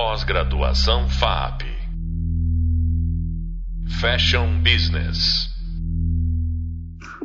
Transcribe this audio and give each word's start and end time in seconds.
Pós-graduação 0.00 1.08
FAP. 1.08 1.62
Fashion 4.00 4.62
Business. 4.62 5.48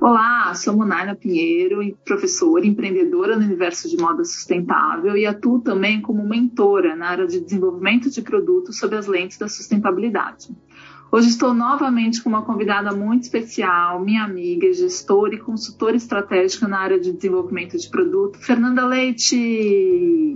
Olá, 0.02 0.52
sou 0.56 0.76
Monaina 0.76 1.14
Pinheiro, 1.14 1.82
professora, 2.04 2.66
empreendedora 2.66 3.38
no 3.38 3.46
universo 3.46 3.88
de 3.88 3.96
moda 3.96 4.26
sustentável 4.26 5.16
e 5.16 5.24
atuo 5.28 5.60
também 5.60 6.02
como 6.02 6.28
mentora 6.28 6.96
na 6.96 7.10
área 7.10 7.28
de 7.28 7.42
desenvolvimento 7.42 8.10
de 8.10 8.24
produtos 8.24 8.80
sob 8.80 8.96
as 8.96 9.06
lentes 9.06 9.38
da 9.38 9.48
sustentabilidade. 9.48 10.50
Hoje 11.12 11.30
estou 11.30 11.54
novamente 11.54 12.24
com 12.24 12.30
uma 12.30 12.42
convidada 12.42 12.92
muito 12.92 13.22
especial, 13.22 14.04
minha 14.04 14.24
amiga, 14.24 14.74
gestora 14.74 15.36
e 15.36 15.40
consultora 15.40 15.96
estratégica 15.96 16.68
na 16.68 16.80
área 16.80 17.00
de 17.00 17.14
desenvolvimento 17.14 17.78
de 17.78 17.88
produto, 17.88 18.40
Fernanda 18.40 18.84
Leite. 18.84 20.34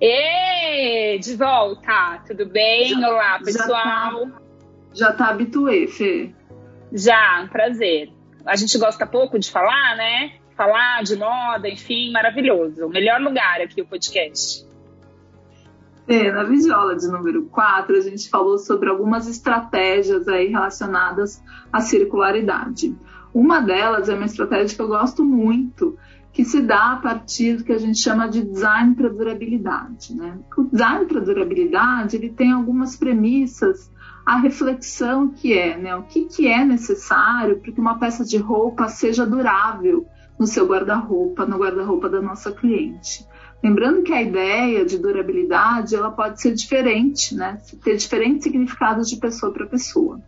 Ê, 0.00 1.18
de 1.18 1.36
volta, 1.36 2.22
tudo 2.26 2.46
bem? 2.46 2.88
Já, 2.88 3.08
Olá, 3.08 3.38
pessoal. 3.38 4.28
Já 4.92 5.12
tá, 5.12 5.24
tá 5.24 5.30
habituê, 5.30 5.86
Fê? 5.86 6.32
Já, 6.92 7.48
prazer. 7.50 8.12
A 8.44 8.56
gente 8.56 8.76
gosta 8.78 9.06
pouco 9.06 9.38
de 9.38 9.50
falar, 9.50 9.96
né? 9.96 10.34
Falar 10.56 11.02
de 11.02 11.16
moda, 11.16 11.68
enfim, 11.68 12.12
maravilhoso. 12.12 12.86
O 12.86 12.88
melhor 12.88 13.20
lugar 13.20 13.60
aqui, 13.60 13.80
o 13.80 13.86
podcast. 13.86 14.64
É, 16.06 16.30
na 16.30 16.44
Visiola 16.44 16.94
de 16.94 17.08
número 17.08 17.46
4, 17.46 17.96
a 17.96 18.00
gente 18.00 18.28
falou 18.28 18.58
sobre 18.58 18.90
algumas 18.90 19.26
estratégias 19.26 20.28
aí 20.28 20.48
relacionadas 20.48 21.42
à 21.72 21.80
circularidade. 21.80 22.94
Uma 23.32 23.60
delas 23.60 24.08
é 24.08 24.14
uma 24.14 24.26
estratégia 24.26 24.76
que 24.76 24.82
eu 24.82 24.88
gosto 24.88 25.24
muito, 25.24 25.98
que 26.34 26.44
se 26.44 26.60
dá 26.60 26.94
a 26.94 26.96
partir 26.96 27.58
do 27.58 27.64
que 27.64 27.72
a 27.72 27.78
gente 27.78 28.00
chama 28.00 28.28
de 28.28 28.42
design 28.42 28.96
para 28.96 29.08
durabilidade. 29.08 30.12
Né? 30.12 30.36
O 30.58 30.64
design 30.64 31.06
para 31.06 31.20
durabilidade 31.20 32.16
ele 32.16 32.28
tem 32.28 32.50
algumas 32.50 32.96
premissas, 32.96 33.88
a 34.26 34.36
reflexão 34.36 35.28
que 35.28 35.56
é, 35.56 35.78
né? 35.78 35.94
o 35.94 36.02
que, 36.02 36.24
que 36.24 36.48
é 36.48 36.64
necessário 36.64 37.60
para 37.60 37.70
que 37.70 37.80
uma 37.80 38.00
peça 38.00 38.24
de 38.24 38.36
roupa 38.36 38.88
seja 38.88 39.24
durável 39.24 40.04
no 40.36 40.44
seu 40.44 40.66
guarda-roupa, 40.66 41.46
no 41.46 41.56
guarda-roupa 41.56 42.08
da 42.08 42.20
nossa 42.20 42.50
cliente. 42.50 43.24
Lembrando 43.62 44.02
que 44.02 44.12
a 44.12 44.20
ideia 44.20 44.84
de 44.84 44.98
durabilidade 44.98 45.94
ela 45.94 46.10
pode 46.10 46.42
ser 46.42 46.52
diferente, 46.52 47.32
né? 47.36 47.62
ter 47.84 47.96
diferentes 47.96 48.42
significados 48.42 49.08
de 49.08 49.18
pessoa 49.18 49.52
para 49.52 49.66
pessoa. 49.66 50.20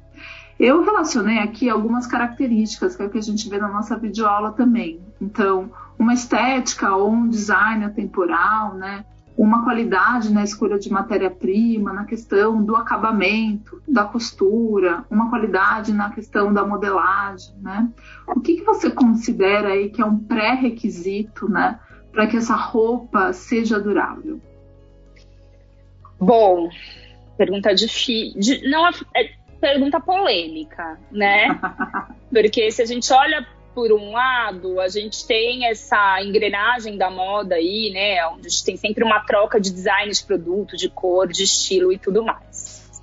Eu 0.59 0.83
relacionei 0.83 1.39
aqui 1.39 1.69
algumas 1.69 2.07
características, 2.07 2.97
que 2.97 3.03
é 3.03 3.07
o 3.07 3.11
que 3.11 3.19
a 3.19 3.23
gente 3.23 3.49
vê 3.49 3.59
na 3.59 3.69
nossa 3.69 3.97
videoaula 3.97 4.53
também. 4.53 5.01
Então, 5.21 5.71
uma 5.99 6.15
estética 6.15 6.95
ou 6.95 7.11
um 7.11 7.29
design 7.29 7.85
atemporal, 7.85 8.75
né? 8.75 9.05
uma 9.37 9.65
qualidade 9.65 10.33
na 10.33 10.43
escolha 10.43 10.79
de 10.79 10.91
matéria-prima, 10.91 11.93
na 11.93 12.05
questão 12.05 12.63
do 12.65 12.75
acabamento, 12.75 13.83
da 13.87 14.05
costura, 14.05 15.05
uma 15.11 15.29
qualidade 15.29 15.93
na 15.93 16.11
questão 16.11 16.53
da 16.53 16.65
modelagem, 16.65 17.55
né? 17.61 17.87
O 18.27 18.41
que, 18.41 18.57
que 18.57 18.65
você 18.65 18.91
considera 18.91 19.69
aí 19.69 19.91
que 19.91 20.01
é 20.01 20.07
um 20.07 20.19
pré-requisito, 20.19 21.51
né, 21.51 21.79
para 22.11 22.27
que 22.27 22.37
essa 22.39 22.55
roupa 22.55 23.33
seja 23.35 23.79
durável? 23.79 24.41
Bom, 26.19 26.71
pergunta 27.37 27.75
difícil, 27.75 28.71
não 28.71 28.89
é 28.89 28.93
pergunta 29.61 30.01
polêmica, 30.01 30.99
né? 31.11 31.49
Porque 32.31 32.71
se 32.71 32.83
a 32.83 32.87
gente 32.87 33.13
olha 33.13 33.47
por 33.75 33.93
um 33.93 34.13
lado, 34.13 34.81
a 34.81 34.89
gente 34.89 35.27
tem 35.27 35.67
essa 35.67 36.23
engrenagem 36.23 36.97
da 36.97 37.11
moda 37.11 37.57
aí, 37.57 37.91
né? 37.93 38.27
Onde 38.29 38.47
a 38.47 38.51
gente 38.51 38.65
tem 38.65 38.77
sempre 38.77 39.05
uma 39.05 39.21
troca 39.21 39.61
de 39.61 39.71
design 39.71 40.11
de 40.11 40.25
produto, 40.25 40.77
de 40.77 40.89
cor, 40.89 41.29
de 41.29 41.43
estilo 41.43 41.93
e 41.93 41.99
tudo 41.99 42.25
mais. 42.25 43.03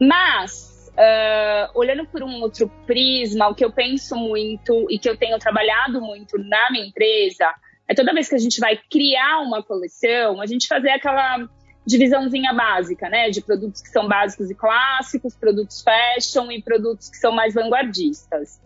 Mas, 0.00 0.92
uh, 0.92 1.78
olhando 1.78 2.06
por 2.06 2.22
um 2.22 2.40
outro 2.40 2.70
prisma, 2.86 3.48
o 3.48 3.54
que 3.54 3.64
eu 3.64 3.72
penso 3.72 4.14
muito 4.14 4.86
e 4.90 4.98
que 4.98 5.08
eu 5.08 5.16
tenho 5.16 5.38
trabalhado 5.38 6.00
muito 6.00 6.38
na 6.38 6.70
minha 6.70 6.86
empresa 6.86 7.52
é 7.88 7.94
toda 7.94 8.12
vez 8.12 8.28
que 8.28 8.34
a 8.34 8.38
gente 8.38 8.60
vai 8.60 8.78
criar 8.90 9.40
uma 9.40 9.62
coleção, 9.62 10.40
a 10.40 10.46
gente 10.46 10.66
fazer 10.66 10.90
aquela 10.90 11.48
divisãozinha 11.86 12.52
básica, 12.52 13.08
né? 13.08 13.30
De 13.30 13.40
produtos 13.40 13.80
que 13.80 13.88
são 13.88 14.08
básicos 14.08 14.50
e 14.50 14.54
clássicos, 14.54 15.36
produtos 15.36 15.82
fashion 15.82 16.50
e 16.50 16.60
produtos 16.60 17.08
que 17.08 17.16
são 17.16 17.32
mais 17.32 17.54
vanguardistas. 17.54 18.60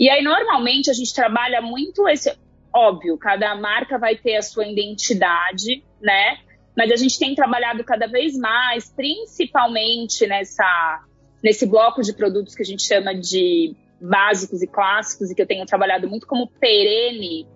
E 0.00 0.08
aí, 0.08 0.22
normalmente, 0.22 0.90
a 0.90 0.94
gente 0.94 1.14
trabalha 1.14 1.60
muito 1.60 2.08
esse. 2.08 2.34
Óbvio, 2.74 3.18
cada 3.18 3.54
marca 3.54 3.98
vai 3.98 4.16
ter 4.16 4.36
a 4.36 4.42
sua 4.42 4.66
identidade, 4.66 5.84
né? 6.00 6.38
Mas 6.74 6.90
a 6.90 6.96
gente 6.96 7.18
tem 7.18 7.34
trabalhado 7.34 7.84
cada 7.84 8.06
vez 8.06 8.34
mais, 8.36 8.90
principalmente 8.90 10.26
nessa, 10.26 11.04
nesse 11.44 11.66
bloco 11.66 12.00
de 12.00 12.14
produtos 12.14 12.54
que 12.54 12.62
a 12.62 12.64
gente 12.64 12.82
chama 12.82 13.14
de 13.14 13.76
básicos 14.00 14.62
e 14.62 14.66
clássicos, 14.66 15.30
e 15.30 15.34
que 15.34 15.42
eu 15.42 15.46
tenho 15.46 15.66
trabalhado 15.66 16.08
muito 16.08 16.26
como 16.26 16.50
perene 16.50 17.46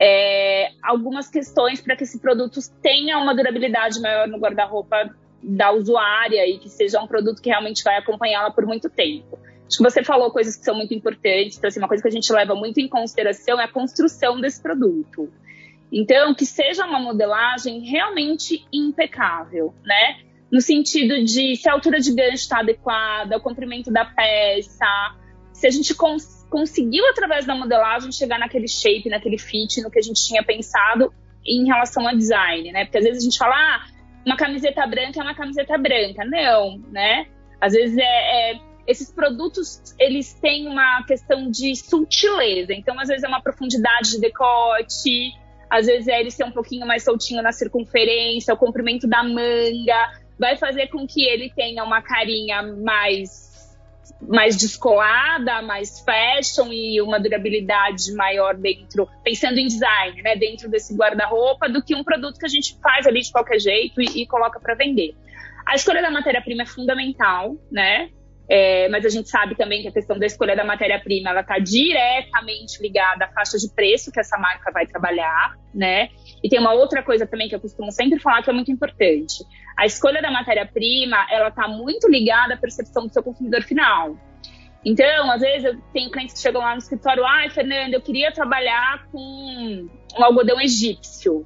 é, 0.00 0.70
algumas 0.82 1.28
questões 1.28 1.80
para 1.80 1.96
que 1.96 2.04
esse 2.04 2.20
produto 2.20 2.60
tenha 2.82 3.18
uma 3.18 3.34
durabilidade 3.34 4.00
maior 4.00 4.28
no 4.28 4.38
guarda-roupa 4.38 5.14
da 5.42 5.70
usuária 5.70 6.46
e 6.48 6.58
que 6.58 6.68
seja 6.68 7.00
um 7.00 7.06
produto 7.06 7.40
que 7.40 7.48
realmente 7.48 7.82
vai 7.82 7.96
acompanhá-la 7.96 8.50
por 8.50 8.66
muito 8.66 8.90
tempo. 8.90 9.38
Acho 9.66 9.78
que 9.78 9.82
você 9.82 10.04
falou 10.04 10.30
coisas 10.30 10.56
que 10.56 10.64
são 10.64 10.74
muito 10.74 10.94
importantes, 10.94 11.58
então, 11.58 11.68
assim, 11.68 11.80
uma 11.80 11.88
coisa 11.88 12.02
que 12.02 12.08
a 12.08 12.12
gente 12.12 12.32
leva 12.32 12.54
muito 12.54 12.78
em 12.78 12.88
consideração 12.88 13.60
é 13.60 13.64
a 13.64 13.68
construção 13.68 14.40
desse 14.40 14.62
produto. 14.62 15.28
Então, 15.90 16.34
que 16.34 16.46
seja 16.46 16.84
uma 16.84 17.00
modelagem 17.00 17.80
realmente 17.80 18.64
impecável, 18.72 19.74
né? 19.84 20.20
No 20.50 20.60
sentido 20.60 21.24
de 21.24 21.56
se 21.56 21.68
a 21.68 21.72
altura 21.72 21.98
de 21.98 22.14
gancho 22.14 22.34
está 22.34 22.60
adequada, 22.60 23.36
o 23.36 23.40
comprimento 23.40 23.90
da 23.92 24.04
peça, 24.04 24.86
se 25.56 25.66
a 25.66 25.70
gente 25.70 25.94
cons 25.94 26.36
conseguiu, 26.50 27.04
através 27.08 27.46
da 27.46 27.54
modelagem, 27.54 28.12
chegar 28.12 28.38
naquele 28.38 28.68
shape, 28.68 29.08
naquele 29.08 29.38
fit, 29.38 29.80
no 29.82 29.90
que 29.90 29.98
a 29.98 30.02
gente 30.02 30.24
tinha 30.24 30.42
pensado 30.44 31.12
em 31.44 31.64
relação 31.66 32.06
ao 32.06 32.14
design, 32.14 32.70
né? 32.72 32.84
Porque 32.84 32.98
às 32.98 33.04
vezes 33.04 33.22
a 33.22 33.24
gente 33.24 33.38
fala, 33.38 33.54
ah, 33.54 33.86
uma 34.24 34.36
camiseta 34.36 34.86
branca 34.86 35.18
é 35.18 35.22
uma 35.22 35.34
camiseta 35.34 35.76
branca. 35.78 36.24
Não, 36.24 36.78
né? 36.92 37.26
Às 37.60 37.72
vezes 37.72 37.96
é, 37.96 38.02
é, 38.52 38.60
esses 38.86 39.10
produtos, 39.10 39.82
eles 39.98 40.34
têm 40.34 40.68
uma 40.68 41.02
questão 41.04 41.50
de 41.50 41.74
sutileza. 41.74 42.74
Então, 42.74 42.98
às 43.00 43.08
vezes 43.08 43.24
é 43.24 43.28
uma 43.28 43.40
profundidade 43.40 44.10
de 44.12 44.20
decote, 44.20 45.32
às 45.70 45.86
vezes 45.86 46.06
é 46.06 46.20
ele 46.20 46.30
ser 46.30 46.44
um 46.44 46.52
pouquinho 46.52 46.86
mais 46.86 47.02
soltinho 47.02 47.42
na 47.42 47.50
circunferência, 47.50 48.52
o 48.52 48.58
comprimento 48.58 49.08
da 49.08 49.22
manga, 49.22 50.20
vai 50.38 50.56
fazer 50.56 50.88
com 50.88 51.06
que 51.06 51.24
ele 51.26 51.50
tenha 51.56 51.82
uma 51.82 52.02
carinha 52.02 52.62
mais 52.62 53.46
mais 54.20 54.56
descolada, 54.56 55.62
mais 55.62 56.00
fashion 56.00 56.72
e 56.72 57.00
uma 57.00 57.20
durabilidade 57.20 58.12
maior 58.14 58.54
dentro, 58.54 59.08
pensando 59.22 59.58
em 59.58 59.66
design, 59.66 60.22
né, 60.22 60.36
dentro 60.36 60.68
desse 60.70 60.94
guarda-roupa, 60.94 61.68
do 61.68 61.82
que 61.82 61.94
um 61.94 62.02
produto 62.02 62.38
que 62.38 62.46
a 62.46 62.48
gente 62.48 62.78
faz 62.80 63.06
ali 63.06 63.20
de 63.20 63.30
qualquer 63.30 63.58
jeito 63.58 64.00
e, 64.00 64.22
e 64.22 64.26
coloca 64.26 64.58
para 64.58 64.74
vender. 64.74 65.14
A 65.66 65.74
escolha 65.74 66.00
da 66.00 66.10
matéria-prima 66.10 66.62
é 66.62 66.66
fundamental, 66.66 67.56
né? 67.70 68.10
É, 68.48 68.88
mas 68.88 69.04
a 69.04 69.08
gente 69.08 69.28
sabe 69.28 69.56
também 69.56 69.82
que 69.82 69.88
a 69.88 69.92
questão 69.92 70.18
da 70.18 70.24
escolha 70.24 70.54
da 70.54 70.64
matéria-prima 70.64 71.30
ela 71.30 71.40
está 71.40 71.58
diretamente 71.58 72.80
ligada 72.80 73.24
à 73.24 73.28
faixa 73.28 73.58
de 73.58 73.68
preço 73.74 74.12
que 74.12 74.20
essa 74.20 74.38
marca 74.38 74.70
vai 74.70 74.86
trabalhar, 74.86 75.56
né? 75.74 76.10
E 76.42 76.48
tem 76.48 76.60
uma 76.60 76.72
outra 76.72 77.02
coisa 77.02 77.26
também 77.26 77.48
que 77.48 77.56
eu 77.56 77.60
costumo 77.60 77.90
sempre 77.90 78.20
falar 78.20 78.42
que 78.42 78.50
é 78.50 78.52
muito 78.52 78.70
importante. 78.70 79.44
A 79.76 79.84
escolha 79.84 80.22
da 80.22 80.30
matéria-prima 80.30 81.26
ela 81.30 81.48
está 81.48 81.66
muito 81.66 82.08
ligada 82.08 82.54
à 82.54 82.56
percepção 82.56 83.06
do 83.06 83.12
seu 83.12 83.22
consumidor 83.22 83.62
final. 83.62 84.16
Então, 84.84 85.28
às 85.32 85.40
vezes 85.40 85.64
eu 85.64 85.80
tenho 85.92 86.08
clientes 86.12 86.36
que 86.36 86.40
chegam 86.40 86.60
lá 86.62 86.70
no 86.70 86.78
escritório, 86.78 87.24
ai, 87.24 87.50
Fernanda, 87.50 87.96
eu 87.96 88.00
queria 88.00 88.30
trabalhar 88.30 89.08
com 89.10 89.18
um 89.18 90.24
algodão 90.24 90.60
egípcio. 90.60 91.44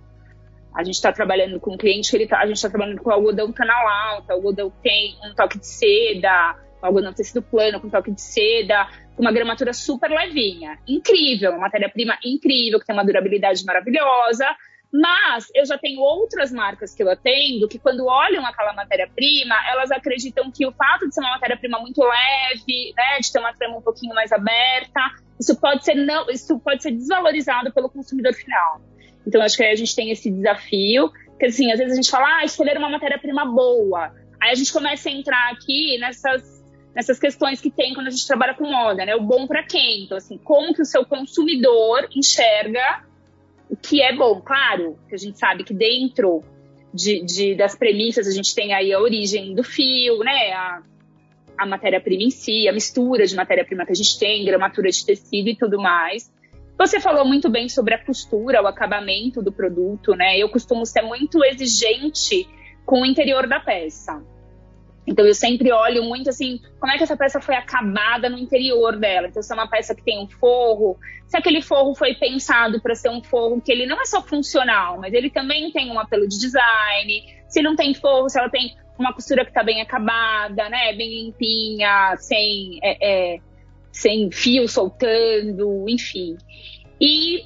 A 0.75 0.85
gente 0.85 0.97
está 0.97 1.11
trabalhando 1.11 1.59
com 1.59 1.73
um 1.73 1.79
cliente 1.79 2.11
que 2.11 2.17
ele 2.19 2.27
tá, 2.27 2.41
a 2.41 2.47
gente 2.47 2.57
está 2.57 2.69
trabalhando 2.69 3.01
com 3.01 3.11
algodão 3.11 3.51
canal 3.51 3.89
alto, 3.89 4.31
algodão 4.31 4.71
que 4.71 4.83
tem 4.83 5.17
um 5.25 5.35
toque 5.35 5.59
de 5.59 5.67
seda, 5.67 6.55
algodão 6.83 7.13
tecido 7.13 7.43
plano 7.43 7.81
com 7.81 7.89
toque 7.89 8.11
de 8.11 8.21
seda, 8.21 8.89
com 9.17 9.23
uma 9.23 9.33
gramatura 9.33 9.73
super 9.73 10.11
levinha. 10.11 10.79
Incrível, 10.87 11.53
uma 11.53 11.61
matéria-prima 11.61 12.19
incrível, 12.25 12.79
que 12.81 12.87
tem 12.87 12.95
uma 12.95 13.05
durabilidade 13.05 13.65
maravilhosa. 13.65 14.47
Mas 14.93 15.47
eu 15.55 15.65
já 15.65 15.79
tenho 15.79 16.01
outras 16.01 16.51
marcas 16.51 16.93
que 16.95 17.03
eu 17.03 17.09
atendo 17.09 17.69
que, 17.69 17.79
quando 17.79 18.07
olham 18.07 18.45
aquela 18.45 18.73
matéria-prima, 18.73 19.55
elas 19.71 19.91
acreditam 19.93 20.51
que 20.51 20.67
o 20.67 20.73
fato 20.73 21.07
de 21.07 21.15
ser 21.15 21.21
uma 21.21 21.31
matéria-prima 21.31 21.79
muito 21.79 22.03
leve, 22.03 22.93
né, 22.97 23.21
de 23.21 23.33
ter 23.33 23.39
uma 23.39 23.53
trama 23.53 23.79
um 23.79 23.83
pouquinho 23.83 24.13
mais 24.15 24.33
aberta, 24.33 25.01
isso 25.39 25.59
pode 25.61 25.85
ser 25.85 25.95
não, 25.95 26.29
isso 26.29 26.59
pode 26.59 26.83
ser 26.83 26.91
desvalorizado 26.91 27.73
pelo 27.73 27.89
consumidor 27.89 28.35
final. 28.35 28.81
Então, 29.25 29.41
acho 29.43 29.57
que 29.57 29.63
aí 29.63 29.71
a 29.71 29.77
gente 29.77 29.95
tem 29.95 30.11
esse 30.11 30.29
desafio, 30.29 31.11
que 31.39 31.47
assim, 31.47 31.71
às 31.71 31.79
vezes 31.79 31.93
a 31.93 31.97
gente 31.97 32.11
fala, 32.11 32.39
ah, 32.39 32.45
escolher 32.45 32.77
uma 32.77 32.91
matéria-prima 32.91 33.45
boa. 33.45 34.13
Aí 34.43 34.51
a 34.51 34.55
gente 34.55 34.73
começa 34.73 35.09
a 35.09 35.13
entrar 35.13 35.53
aqui 35.53 35.99
nessas 35.99 36.60
nessas 36.95 37.19
questões 37.19 37.61
que 37.61 37.71
tem 37.71 37.95
quando 37.95 38.09
a 38.09 38.11
gente 38.11 38.27
trabalha 38.27 38.55
com 38.55 38.65
moda, 38.65 39.05
né? 39.05 39.15
O 39.15 39.23
bom 39.23 39.47
para 39.47 39.63
quem? 39.63 40.05
Então, 40.05 40.17
assim, 40.17 40.39
como 40.39 40.75
que 40.75 40.83
o 40.83 40.85
seu 40.85 41.05
consumidor 41.05 42.09
enxerga 42.15 43.05
o 43.69 43.77
que 43.77 44.03
é 44.03 44.15
bom? 44.15 44.41
Claro, 44.41 44.99
que 45.09 45.15
a 45.15 45.19
gente 45.19 45.39
sabe 45.39 45.63
que 45.63 45.73
dentro 45.73 46.43
de, 46.93 47.25
de, 47.25 47.55
das 47.55 47.77
premissas, 47.77 48.27
a 48.27 48.33
gente 48.33 48.55
tem 48.55 48.75
aí 48.75 48.93
a 48.93 49.01
origem 49.01 49.55
do 49.55 49.63
fio, 49.63 50.19
né? 50.19 50.53
A, 50.53 50.83
a 51.59 51.67
matéria-prima 51.67 52.25
em 52.25 52.31
si, 52.31 52.69
a 52.69 52.73
mistura 52.73 53.27
de 53.27 53.37
matéria-prima 53.37 53.87
que 53.87 53.93
a 53.93 53.95
gente 53.95 54.19
tem, 54.19 54.45
gramatura 54.45 54.91
de 54.91 55.05
tecido 55.05 55.49
e 55.49 55.57
tudo 55.57 55.81
mais. 55.81 56.33
Você 56.77 56.99
falou 56.99 57.27
muito 57.27 57.51
bem 57.51 57.69
sobre 57.69 57.95
a 57.95 58.05
costura, 58.05 58.63
o 58.63 58.67
acabamento 58.67 59.43
do 59.43 59.53
produto, 59.53 60.15
né? 60.15 60.39
Eu 60.39 60.49
costumo 60.49 60.87
ser 60.87 61.03
muito 61.03 61.45
exigente 61.45 62.49
com 62.87 63.03
o 63.03 63.07
interior 63.07 63.47
da 63.47 63.61
peça. 63.61 64.21
Então 65.07 65.27
eu 65.27 65.35
sempre 65.35 65.73
olho 65.73 66.05
muito 66.05 66.31
assim, 66.31 66.61
como 66.79 66.93
é 66.93 66.97
que 66.97 67.03
essa 67.03 67.17
peça 67.17 67.41
foi 67.41 67.55
acabada 67.55 68.29
no 68.29 68.39
interior 68.39 68.97
dela. 68.97 69.29
Então 69.29 69.43
se 69.43 69.53
é 69.53 69.55
uma 69.55 69.69
peça 69.69 69.95
que 69.95 70.05
tem 70.05 70.23
um 70.23 70.29
forro, 70.29 70.99
se 71.27 71.37
aquele 71.37 71.63
forro 71.63 71.95
foi 71.95 72.15
pensado 72.15 72.81
para 72.81 72.95
ser 72.95 73.09
um 73.09 73.23
forro 73.23 73.61
que 73.61 73.73
ele 73.73 73.87
não 73.87 74.01
é 74.01 74.05
só 74.05 74.23
funcional, 74.23 74.99
mas 74.99 75.13
ele 75.13 75.31
também 75.31 75.71
tem 75.73 75.91
um 75.91 75.99
apelo 75.99 76.29
de 76.29 76.39
design. 76.39 77.41
Se 77.49 77.63
não 77.63 77.75
tem 77.75 77.95
forro, 77.95 78.29
se 78.29 78.39
ela 78.39 78.51
tem 78.51 78.77
uma 78.99 79.13
costura 79.15 79.45
que 79.45 79.51
está 79.51 79.63
bem 79.63 79.81
acabada, 79.81 80.69
né, 80.69 80.93
bem 80.93 81.25
limpinha, 81.25 82.17
sem 82.19 82.79
é, 82.83 83.35
é, 83.35 83.39
sem 83.91 84.31
fio 84.31 84.69
soltando, 84.69 85.87
enfim. 85.89 86.37
E 87.01 87.45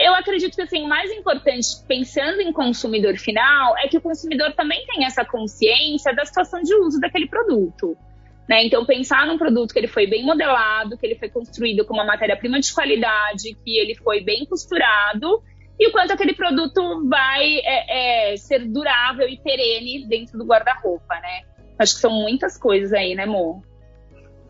eu 0.00 0.14
acredito 0.14 0.54
que 0.54 0.62
assim, 0.62 0.82
o 0.82 0.88
mais 0.88 1.10
importante, 1.12 1.66
pensando 1.86 2.40
em 2.40 2.52
consumidor 2.52 3.16
final, 3.18 3.76
é 3.78 3.88
que 3.88 3.98
o 3.98 4.00
consumidor 4.00 4.52
também 4.54 4.84
tem 4.86 5.04
essa 5.04 5.24
consciência 5.24 6.14
da 6.14 6.24
situação 6.24 6.62
de 6.62 6.74
uso 6.74 6.98
daquele 6.98 7.28
produto. 7.28 7.96
Né? 8.48 8.64
Então, 8.64 8.84
pensar 8.84 9.26
num 9.26 9.38
produto 9.38 9.72
que 9.72 9.78
ele 9.78 9.86
foi 9.86 10.08
bem 10.08 10.24
modelado, 10.24 10.96
que 10.98 11.06
ele 11.06 11.14
foi 11.14 11.28
construído 11.28 11.84
com 11.84 11.94
uma 11.94 12.04
matéria-prima 12.04 12.58
de 12.58 12.74
qualidade, 12.74 13.56
que 13.64 13.78
ele 13.78 13.94
foi 13.94 14.22
bem 14.22 14.44
costurado, 14.44 15.42
e 15.78 15.88
o 15.88 15.92
quanto 15.92 16.12
aquele 16.12 16.34
produto 16.34 17.06
vai 17.08 17.60
é, 17.60 18.32
é, 18.32 18.36
ser 18.36 18.66
durável 18.66 19.28
e 19.28 19.38
perene 19.38 20.06
dentro 20.08 20.36
do 20.36 20.44
guarda-roupa, 20.44 21.14
né? 21.14 21.42
Acho 21.78 21.94
que 21.94 22.00
são 22.00 22.10
muitas 22.10 22.58
coisas 22.58 22.92
aí, 22.92 23.14
né, 23.14 23.22
amor? 23.22 23.62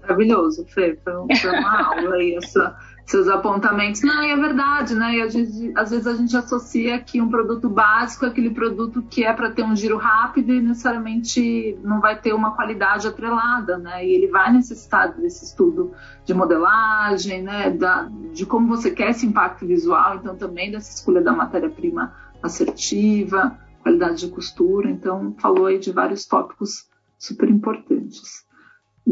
Maravilhoso, 0.01 0.65
Fê. 0.67 0.97
Foi, 1.05 1.13
uma 1.13 1.93
aula 1.95 2.17
aí 2.17 2.37
essa 2.37 2.77
seus 3.11 3.29
apontamentos. 3.29 4.03
Não, 4.03 4.23
e 4.23 4.31
é 4.31 4.37
verdade, 4.37 4.95
né? 4.95 5.17
E 5.17 5.29
gente, 5.29 5.73
às 5.77 5.91
vezes 5.91 6.07
a 6.07 6.15
gente 6.15 6.37
associa 6.37 7.01
que 7.01 7.21
um 7.21 7.29
produto 7.29 7.69
básico 7.69 8.25
é 8.25 8.29
aquele 8.29 8.51
produto 8.51 9.03
que 9.03 9.25
é 9.25 9.33
para 9.33 9.51
ter 9.51 9.65
um 9.65 9.75
giro 9.75 9.97
rápido 9.97 10.53
e 10.53 10.61
necessariamente 10.61 11.77
não 11.83 12.01
vai 12.01 12.21
ter 12.21 12.33
uma 12.33 12.55
qualidade 12.55 13.09
atrelada, 13.09 13.77
né? 13.79 14.07
E 14.07 14.13
ele 14.13 14.29
vai 14.29 14.53
necessitar 14.53 15.13
desse 15.13 15.45
estudo 15.45 15.93
de 16.25 16.33
modelagem, 16.33 17.43
né? 17.43 17.71
Da, 17.71 18.09
de 18.33 18.47
como 18.47 18.69
você 18.69 18.93
quer 18.93 19.11
esse 19.11 19.27
impacto 19.27 19.67
visual, 19.67 20.17
então 20.17 20.37
também 20.37 20.71
dessa 20.71 20.95
escolha 20.95 21.21
da 21.21 21.33
matéria-prima 21.33 22.15
assertiva, 22.41 23.59
qualidade 23.83 24.21
de 24.21 24.29
costura. 24.29 24.89
Então, 24.89 25.35
falou 25.41 25.67
aí 25.67 25.81
de 25.81 25.91
vários 25.91 26.27
tópicos 26.27 26.89
super 27.19 27.51
importantes. 27.51 28.49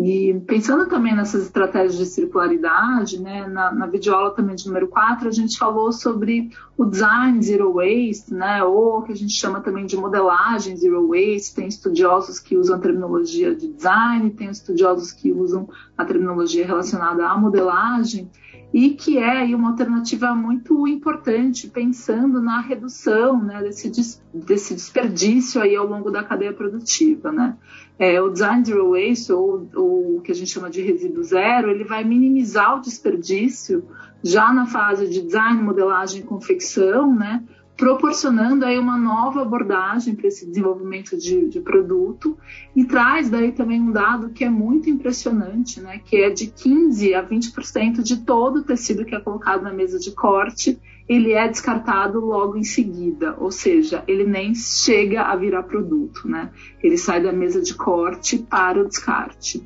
E 0.01 0.33
pensando 0.47 0.87
também 0.87 1.15
nessas 1.15 1.47
estratégias 1.47 1.97
de 1.97 2.07
circularidade, 2.07 3.21
né, 3.21 3.49
na, 3.49 3.73
na 3.73 3.87
videoaula 3.87 4.31
também 4.31 4.55
de 4.55 4.67
número 4.67 4.87
4, 4.87 5.27
a 5.27 5.33
gente 5.33 5.59
falou 5.59 5.91
sobre 5.91 6.51
o 6.77 6.85
design 6.85 7.43
zero 7.43 7.73
waste, 7.73 8.33
né, 8.33 8.63
ou 8.63 9.03
que 9.03 9.11
a 9.11 9.17
gente 9.17 9.33
chama 9.33 9.61
também 9.61 9.87
de 9.87 9.97
modelagem 9.97 10.77
zero 10.77 11.09
waste. 11.09 11.57
Tem 11.57 11.67
estudiosos 11.67 12.39
que 12.39 12.57
usam 12.57 12.77
a 12.77 12.79
terminologia 12.79 13.53
de 13.55 13.67
design, 13.73 14.31
tem 14.31 14.51
estudiosos 14.51 15.11
que 15.11 15.33
usam 15.33 15.69
a 15.97 16.05
terminologia 16.05 16.65
relacionada 16.65 17.27
à 17.27 17.37
modelagem 17.37 18.31
e 18.73 18.91
que 18.91 19.19
é 19.19 19.45
uma 19.57 19.71
alternativa 19.71 20.35
muito 20.35 20.87
importante 20.87 21.69
pensando 21.69 22.41
na 22.41 22.61
redução 22.61 23.43
né, 23.43 23.63
desse, 23.63 23.91
desse 24.33 24.75
desperdício 24.75 25.61
aí 25.61 25.75
ao 25.75 25.87
longo 25.87 26.11
da 26.11 26.23
cadeia 26.23 26.53
produtiva. 26.53 27.33
Né? 27.33 27.57
É, 27.99 28.21
o 28.21 28.29
Design 28.29 28.65
Zero 28.65 28.91
Waste, 28.91 29.33
ou, 29.33 29.69
ou 29.75 30.17
o 30.19 30.21
que 30.21 30.33
a 30.33 30.35
gente 30.35 30.51
chama 30.51 30.69
de 30.69 30.83
resíduo 30.83 31.23
zero, 31.23 31.71
ele 31.71 31.85
vai 31.85 32.05
minimizar 32.05 32.77
o 32.77 32.81
desperdício 32.81 33.85
já 34.23 34.53
na 34.53 34.67
fase 34.67 35.09
de 35.09 35.23
design, 35.23 35.63
modelagem 35.63 36.21
e 36.21 36.25
confecção, 36.25 37.15
né? 37.15 37.43
Proporcionando 37.79 38.65
aí 38.65 38.77
uma 38.77 38.99
nova 38.99 39.41
abordagem 39.41 40.17
para 40.17 40.27
esse 40.27 40.45
desenvolvimento 40.45 41.17
de, 41.17 41.49
de, 41.49 41.61
produto 41.61 42.37
e 42.75 42.85
traz 42.85 43.31
daí 43.31 43.53
também 43.53 43.81
um 43.81 43.93
dado 43.93 44.31
que 44.31 44.43
é 44.43 44.51
muito 44.51 44.91
impressionante, 44.91 45.81
né, 45.81 46.01
que 46.05 46.17
é 46.17 46.29
de 46.29 46.49
15 46.49 47.15
a 47.15 47.25
20% 47.25 48.03
de 48.03 48.17
todo 48.25 48.57
o 48.57 48.65
tecido 48.65 49.05
que 49.05 49.15
é 49.15 49.21
colocado 49.21 49.63
na 49.63 49.73
mesa 49.73 49.97
de 49.97 50.11
corte, 50.11 50.77
ele 51.09 51.33
é 51.33 51.47
descartado 51.47 52.19
logo 52.19 52.57
em 52.57 52.65
seguida, 52.65 53.37
ou 53.39 53.53
seja, 53.53 54.03
ele 54.09 54.25
nem 54.25 54.57
chega 54.57 55.23
a 55.23 55.37
virar 55.37 55.63
produto, 55.63 56.29
né? 56.29 56.51
Ele 56.83 56.99
sai 56.99 57.23
da 57.23 57.33
mesa 57.33 57.63
de 57.63 57.75
corte 57.75 58.39
para 58.39 58.83
o 58.83 58.89
descarte. 58.89 59.65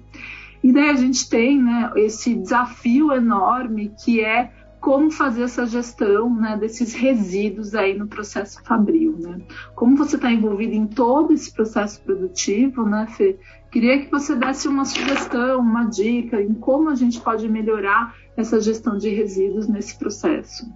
E 0.62 0.70
daí 0.73 0.91
a 0.91 0.94
gente 0.94 1.29
tem, 1.29 1.61
né, 1.61 1.91
esse 1.97 2.35
desafio 2.35 3.11
enorme 3.11 3.91
que 4.05 4.20
é 4.20 4.53
como 4.82 5.12
fazer 5.12 5.44
essa 5.44 5.64
gestão 5.64 6.29
né, 6.29 6.56
desses 6.56 6.93
resíduos 6.93 7.73
aí 7.73 7.96
no 7.96 8.08
processo 8.08 8.61
fabril, 8.64 9.17
né? 9.17 9.40
Como 9.76 9.96
você 9.96 10.17
está 10.17 10.29
envolvido 10.29 10.75
em 10.75 10.88
todo 10.88 11.32
esse 11.32 11.52
processo 11.52 12.02
produtivo, 12.02 12.84
né, 12.84 13.06
Fê? 13.17 13.38
Queria 13.70 14.00
que 14.00 14.11
você 14.11 14.34
desse 14.34 14.67
uma 14.67 14.84
sugestão, 14.84 15.61
uma 15.61 15.84
dica 15.84 16.43
em 16.43 16.52
como 16.52 16.90
a 16.90 16.96
gente 16.96 17.20
pode 17.20 17.49
melhorar 17.49 18.12
essa 18.37 18.61
gestão 18.61 18.99
de 18.99 19.08
resíduos 19.08 19.69
nesse 19.69 19.96
processo. 19.96 20.67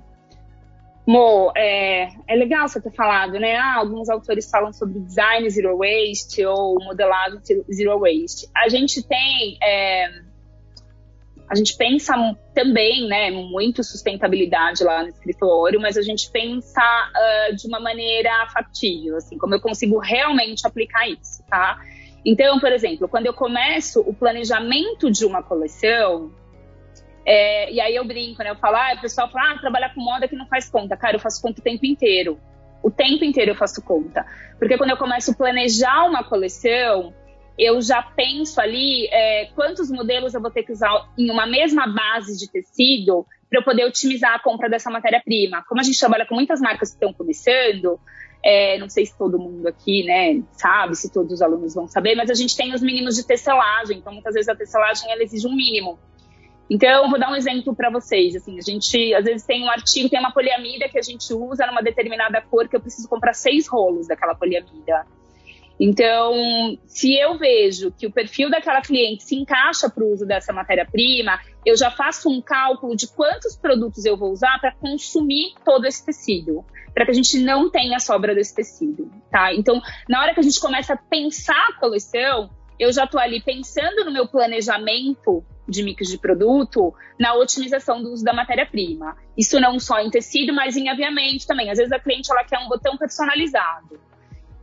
Mo, 1.04 1.52
é, 1.56 2.08
é 2.28 2.34
legal 2.36 2.68
você 2.68 2.80
ter 2.80 2.92
falado, 2.92 3.32
né? 3.32 3.56
Ah, 3.56 3.74
alguns 3.78 4.08
autores 4.08 4.48
falam 4.48 4.72
sobre 4.72 5.00
design 5.00 5.50
zero 5.50 5.78
waste 5.78 6.44
ou 6.44 6.76
modelado 6.84 7.40
zero 7.72 7.98
waste. 7.98 8.48
A 8.56 8.68
gente 8.68 9.06
tem 9.06 9.58
é, 9.60 10.25
a 11.48 11.54
gente 11.54 11.76
pensa 11.76 12.14
também, 12.54 13.06
né, 13.06 13.31
muito 13.31 13.84
sustentabilidade 13.84 14.82
lá 14.82 15.02
no 15.02 15.08
escritório, 15.08 15.81
mas 15.81 15.96
a 15.96 16.02
gente 16.02 16.31
pensa 16.31 16.82
uh, 16.82 17.54
de 17.54 17.66
uma 17.69 17.78
maneira 17.78 18.31
factível, 18.52 19.16
assim, 19.16 19.38
como 19.38 19.54
eu 19.54 19.60
consigo 19.60 19.98
realmente 19.98 20.66
aplicar 20.66 21.08
isso, 21.08 21.44
tá? 21.48 21.78
Então, 22.25 22.58
por 22.58 22.72
exemplo, 22.72 23.08
quando 23.08 23.26
eu 23.26 23.32
começo 23.32 24.00
o 24.00 24.12
planejamento 24.12 25.10
de 25.10 25.25
uma 25.25 25.43
coleção, 25.43 26.32
é, 27.25 27.72
e 27.72 27.81
aí 27.81 27.94
eu 27.94 28.04
brinco, 28.04 28.42
né? 28.42 28.50
Eu 28.50 28.56
falo, 28.56 28.76
ah, 28.76 28.94
o 28.96 29.00
pessoal 29.00 29.31
fala, 29.31 29.52
ah, 29.52 29.58
trabalhar 29.58 29.94
com 29.94 30.00
moda 30.00 30.26
que 30.26 30.34
não 30.34 30.46
faz 30.46 30.69
conta. 30.69 30.96
Cara, 30.96 31.16
eu 31.16 31.20
faço 31.20 31.40
conta 31.40 31.60
o 31.60 31.62
tempo 31.62 31.87
inteiro. 31.87 32.40
O 32.82 32.90
tempo 32.90 33.25
inteiro 33.25 33.52
eu 33.52 33.54
faço 33.54 33.81
conta. 33.82 34.25
Porque 34.58 34.76
quando 34.76 34.90
eu 34.90 34.96
começo 34.96 35.31
a 35.31 35.34
planejar 35.34 36.04
uma 36.04 36.22
coleção, 36.22 37.12
eu 37.58 37.80
já 37.80 38.02
penso 38.02 38.60
ali 38.60 39.06
é, 39.08 39.46
quantos 39.54 39.90
modelos 39.90 40.34
eu 40.34 40.40
vou 40.40 40.50
ter 40.50 40.62
que 40.62 40.72
usar 40.72 40.90
em 41.16 41.30
uma 41.30 41.46
mesma 41.46 41.86
base 41.86 42.38
de 42.38 42.50
tecido 42.50 43.26
para 43.48 43.60
eu 43.60 43.64
poder 43.64 43.84
otimizar 43.84 44.34
a 44.34 44.38
compra 44.38 44.68
dessa 44.68 44.90
matéria-prima. 44.90 45.64
Como 45.68 45.80
a 45.80 45.84
gente 45.84 45.98
trabalha 45.98 46.26
com 46.26 46.34
muitas 46.34 46.60
marcas 46.60 46.90
que 46.90 46.96
estão 46.96 47.12
começando, 47.12 47.98
é, 48.44 48.78
não 48.78 48.88
sei 48.88 49.06
se 49.06 49.16
todo 49.16 49.38
mundo 49.38 49.66
aqui, 49.66 50.04
né, 50.04 50.42
sabe, 50.52 50.94
se 50.96 51.12
todos 51.12 51.32
os 51.32 51.42
alunos 51.42 51.75
vão 51.75 51.88
saber, 51.88 52.14
mas 52.14 52.30
a 52.30 52.34
gente 52.34 52.56
tem 52.56 52.75
os 52.75 52.82
mínimos 52.82 53.16
de 53.16 53.26
tecelagem, 53.26 53.98
então 53.98 54.12
muitas 54.12 54.34
vezes 54.34 54.48
a 54.48 54.54
tecelagem 54.54 55.10
ela 55.10 55.22
exige 55.22 55.46
um 55.46 55.54
mínimo. 55.54 55.98
Então, 56.68 57.08
vou 57.08 57.18
dar 57.18 57.30
um 57.30 57.36
exemplo 57.36 57.75
para 57.76 57.90
vocês. 57.90 58.34
Assim, 58.34 58.58
a 58.58 58.60
gente 58.60 59.14
às 59.14 59.25
vezes 59.25 59.46
tem 59.46 59.64
um 59.64 59.70
artigo, 59.70 60.08
tem 60.08 60.18
uma 60.18 60.32
poliamida 60.32 60.88
que 60.88 60.98
a 60.98 61.02
gente 61.02 61.32
usa 61.32 61.64
numa 61.66 61.80
determinada 61.80 62.42
cor 62.42 62.68
que 62.68 62.75
eu 62.75 62.80
preciso 62.80 63.08
comprar 63.08 63.34
seis 63.34 63.68
rolos 63.68 64.08
daquela 64.08 64.34
poliamida. 64.34 65.06
Então, 65.78 66.78
se 66.87 67.14
eu 67.16 67.37
vejo 67.37 67.92
que 67.92 68.06
o 68.06 68.11
perfil 68.11 68.50
daquela 68.50 68.80
cliente 68.80 69.25
se 69.25 69.37
encaixa 69.37 69.90
para 69.90 70.02
o 70.02 70.12
uso 70.12 70.26
dessa 70.26 70.52
matéria-prima, 70.52 71.38
eu 71.64 71.76
já 71.76 71.90
faço 71.90 72.30
um 72.30 72.40
cálculo 72.40 72.97
de 72.97 73.06
quantos 73.09 73.56
produtos 73.56 74.04
eu 74.04 74.16
vou 74.16 74.33
usar 74.33 74.59
para 74.59 74.73
consumir 74.73 75.54
todo 75.64 75.85
esse 75.85 76.04
tecido, 76.04 76.64
para 76.95 77.04
que 77.04 77.11
a 77.11 77.14
gente 77.14 77.38
não 77.40 77.71
tenha 77.71 78.00
sobra 78.00 78.35
desse 78.35 78.54
tecido, 78.54 79.11
tá? 79.30 79.52
Então, 79.52 79.83
na 80.09 80.23
hora 80.23 80.33
que 80.33 80.40
a 80.40 80.42
gente 80.42 80.61
começa 80.61 80.95
a 80.95 80.97
pensar 80.97 81.68
a 81.68 81.78
coleção, 81.78 82.50
eu 82.78 82.90
já 82.92 83.04
estou 83.04 83.21
ali 83.21 83.42
pensando 83.42 84.04
no 84.04 84.12
meu 84.12 84.26
planejamento 84.26 85.45
de 85.68 85.83
mix 85.83 86.09
de 86.09 86.18
produto 86.18 86.95
na 87.18 87.35
otimização 87.35 88.02
do 88.02 88.12
uso 88.12 88.25
da 88.25 88.33
matéria-prima. 88.33 89.16
Isso 89.37 89.59
não 89.61 89.78
só 89.78 89.99
em 90.00 90.11
tecido, 90.11 90.52
mas 90.52 90.76
em 90.76 90.88
aviamento 90.88 91.47
também. 91.47 91.71
Às 91.71 91.78
vezes 91.78 91.92
a 91.92 91.99
cliente 91.99 92.30
ela 92.30 92.45
quer 92.45 92.59
um 92.59 92.68
botão 92.68 92.97
personalizado. 92.97 93.99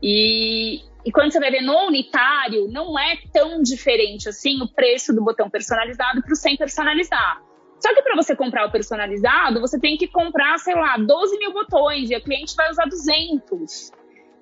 E, 0.04 0.82
e 1.06 1.12
quando 1.14 1.32
você 1.32 1.40
vai 1.40 1.50
ver 1.50 1.62
no 1.62 1.88
unitário, 1.88 2.68
não 2.68 3.00
é 3.00 3.18
tão 3.32 3.62
diferente 3.62 4.28
assim 4.28 4.62
o 4.62 4.68
preço 4.68 5.14
do 5.14 5.24
botão 5.24 5.50
personalizado 5.50 6.22
para 6.22 6.34
o 6.34 6.36
sem 6.36 6.58
personalizar. 6.58 7.42
Só 7.80 7.94
que 7.94 8.02
para 8.02 8.16
você 8.16 8.36
comprar 8.36 8.68
o 8.68 8.72
personalizado, 8.72 9.62
você 9.62 9.80
tem 9.80 9.98
que 9.98 10.08
comprar, 10.08 10.58
sei 10.58 10.76
lá, 10.76 10.98
12 10.98 11.38
mil 11.38 11.54
botões 11.54 12.10
e 12.10 12.16
a 12.16 12.22
cliente 12.22 12.54
vai 12.56 12.70
usar 12.70 12.86
200. 12.86 13.92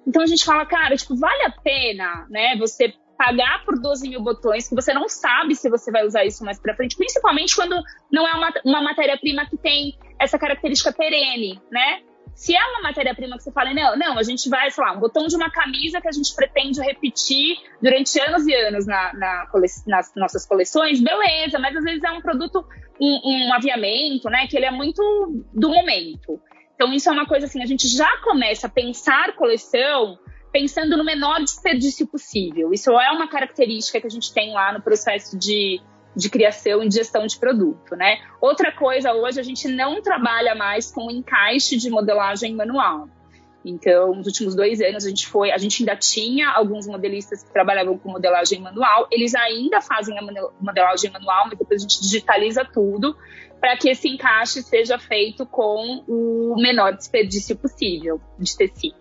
Então 0.08 0.24
a 0.24 0.26
gente 0.26 0.44
fala, 0.44 0.66
cara, 0.66 0.96
tipo, 0.96 1.16
vale 1.16 1.44
a 1.44 1.52
pena, 1.52 2.26
né, 2.30 2.56
você 2.58 2.94
pagar 3.18 3.64
por 3.64 3.80
12 3.80 4.10
mil 4.10 4.22
botões 4.22 4.68
que 4.68 4.74
você 4.74 4.94
não 4.96 5.08
sabe 5.08 5.54
se 5.54 5.70
você 5.70 5.92
vai 5.92 6.04
usar 6.06 6.26
isso 6.26 6.44
mais 6.44 6.60
para 6.60 6.76
frente, 6.76 6.98
principalmente 6.98 7.56
quando 7.56 7.76
não 8.12 8.28
é 8.28 8.34
uma, 8.34 8.52
uma 8.66 8.82
matéria-prima 8.82 9.46
que 9.46 9.58
tem 9.58 9.96
essa 10.20 10.40
característica 10.40 10.92
perene, 10.92 11.62
né? 11.72 12.02
Se 12.36 12.56
é 12.56 12.64
uma 12.64 12.82
matéria-prima 12.82 13.38
que 13.38 13.44
você 13.44 13.52
fala, 13.52 13.74
não, 13.74 13.98
não, 13.98 14.18
a 14.18 14.24
gente 14.24 14.50
vai, 14.50 14.72
sei 14.72 14.84
lá, 14.84 14.94
um 14.94 15.00
botão 15.00 15.28
de 15.28 15.36
uma 15.36 15.50
camisa 15.50 16.02
que 16.02 16.08
a 16.08 16.12
gente 16.12 16.34
pretende 16.34 16.82
repetir 16.82 17.58
durante 17.82 18.20
anos 18.20 18.48
e 18.48 18.54
anos 18.54 18.88
na, 18.88 19.14
na 19.14 19.48
nas 19.88 20.12
nossas 20.16 20.46
coleções, 20.46 21.02
beleza, 21.02 21.60
mas 21.60 21.76
às 21.76 21.84
vezes 21.84 22.04
é 22.04 22.12
um 22.12 22.22
produto, 22.22 22.66
um, 23.00 23.48
um 23.48 23.54
aviamento, 23.54 24.30
né, 24.30 24.48
que 24.48 24.58
ele 24.58 24.66
é 24.66 24.72
muito 24.72 25.02
do 25.54 25.70
momento. 25.70 26.42
Então, 26.76 26.92
isso 26.94 27.10
é 27.10 27.12
uma 27.12 27.28
coisa 27.28 27.46
assim, 27.46 27.62
a 27.62 27.66
gente 27.68 27.88
já 27.88 28.18
começa 28.24 28.66
a 28.66 28.70
pensar 28.70 29.36
coleção 29.36 30.18
pensando 30.52 30.98
no 30.98 31.04
menor 31.04 31.40
desperdício 31.40 32.08
possível. 32.08 32.74
Isso 32.74 32.92
é 32.92 33.12
uma 33.12 33.28
característica 33.28 34.02
que 34.02 34.08
a 34.08 34.10
gente 34.10 34.34
tem 34.34 34.52
lá 34.52 34.74
no 34.74 34.82
processo 34.82 35.38
de 35.38 35.80
de 36.16 36.30
criação 36.30 36.84
e 36.84 36.92
gestão 36.92 37.26
de 37.26 37.38
produto, 37.38 37.96
né? 37.96 38.18
Outra 38.40 38.72
coisa, 38.72 39.14
hoje 39.14 39.40
a 39.40 39.44
gente 39.44 39.68
não 39.68 40.02
trabalha 40.02 40.54
mais 40.56 40.92
com 40.92 41.10
encaixe 41.10 41.78
de 41.78 41.90
modelagem 41.90 42.56
manual. 42.56 43.08
Então, 43.64 44.16
nos 44.16 44.26
últimos 44.26 44.56
dois 44.56 44.82
anos, 44.82 45.06
a 45.06 45.10
gente 45.10 45.28
foi, 45.28 45.52
a 45.52 45.58
gente 45.58 45.84
ainda 45.84 45.96
tinha 45.96 46.50
alguns 46.50 46.88
modelistas 46.88 47.44
que 47.44 47.54
trabalhavam 47.54 47.98
com 47.98 48.10
modelagem 48.10 48.60
manual, 48.60 49.08
eles 49.12 49.36
ainda 49.36 49.80
fazem 49.82 50.18
a 50.18 50.22
modelagem 50.60 51.12
manual, 51.12 51.48
mas 51.48 51.60
depois 51.60 51.80
a 51.80 51.88
gente 51.88 52.02
digitaliza 52.02 52.66
tudo 52.66 53.16
para 53.60 53.78
que 53.78 53.90
esse 53.90 54.10
encaixe 54.10 54.64
seja 54.64 54.98
feito 54.98 55.46
com 55.46 56.04
o 56.08 56.56
menor 56.60 56.94
desperdício 56.96 57.56
possível 57.56 58.20
de 58.40 58.58
tecido. 58.58 58.96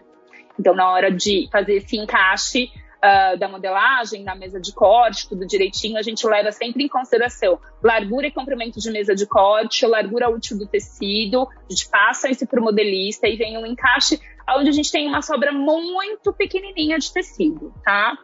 Então, 0.59 0.75
na 0.75 0.91
hora 0.91 1.11
de 1.11 1.49
fazer 1.51 1.77
esse 1.77 1.97
encaixe, 1.97 2.69
uh, 3.05 3.39
da 3.39 3.49
modelagem, 3.49 4.23
na 4.23 4.35
mesa 4.35 4.61
de 4.61 4.73
corte, 4.73 5.29
tudo 5.29 5.47
direitinho, 5.47 5.99
a 5.99 6.03
gente 6.03 6.27
leva 6.27 6.53
sempre 6.53 6.85
em 6.85 6.89
consideração 6.89 7.59
largura 7.83 8.27
e 8.27 8.31
comprimento 8.31 8.79
de 8.79 8.91
mesa 8.91 9.15
de 9.15 9.27
corte, 9.27 9.87
largura 9.87 10.31
útil 10.31 10.59
do 10.59 10.67
tecido, 10.67 11.43
a 11.43 11.73
gente 11.73 11.89
passa 11.89 12.31
isso 12.31 12.47
para 12.47 12.61
o 12.61 12.65
modelista 12.65 13.27
e 13.27 13.37
vem 13.37 13.57
um 13.59 13.67
encaixe 13.67 14.21
onde 14.57 14.69
a 14.69 14.73
gente 14.73 14.91
tem 14.91 15.07
uma 15.07 15.23
sobra 15.23 15.53
muito 15.53 16.33
pequenininha 16.33 16.99
de 16.99 17.13
tecido, 17.13 17.73
tá? 17.85 18.19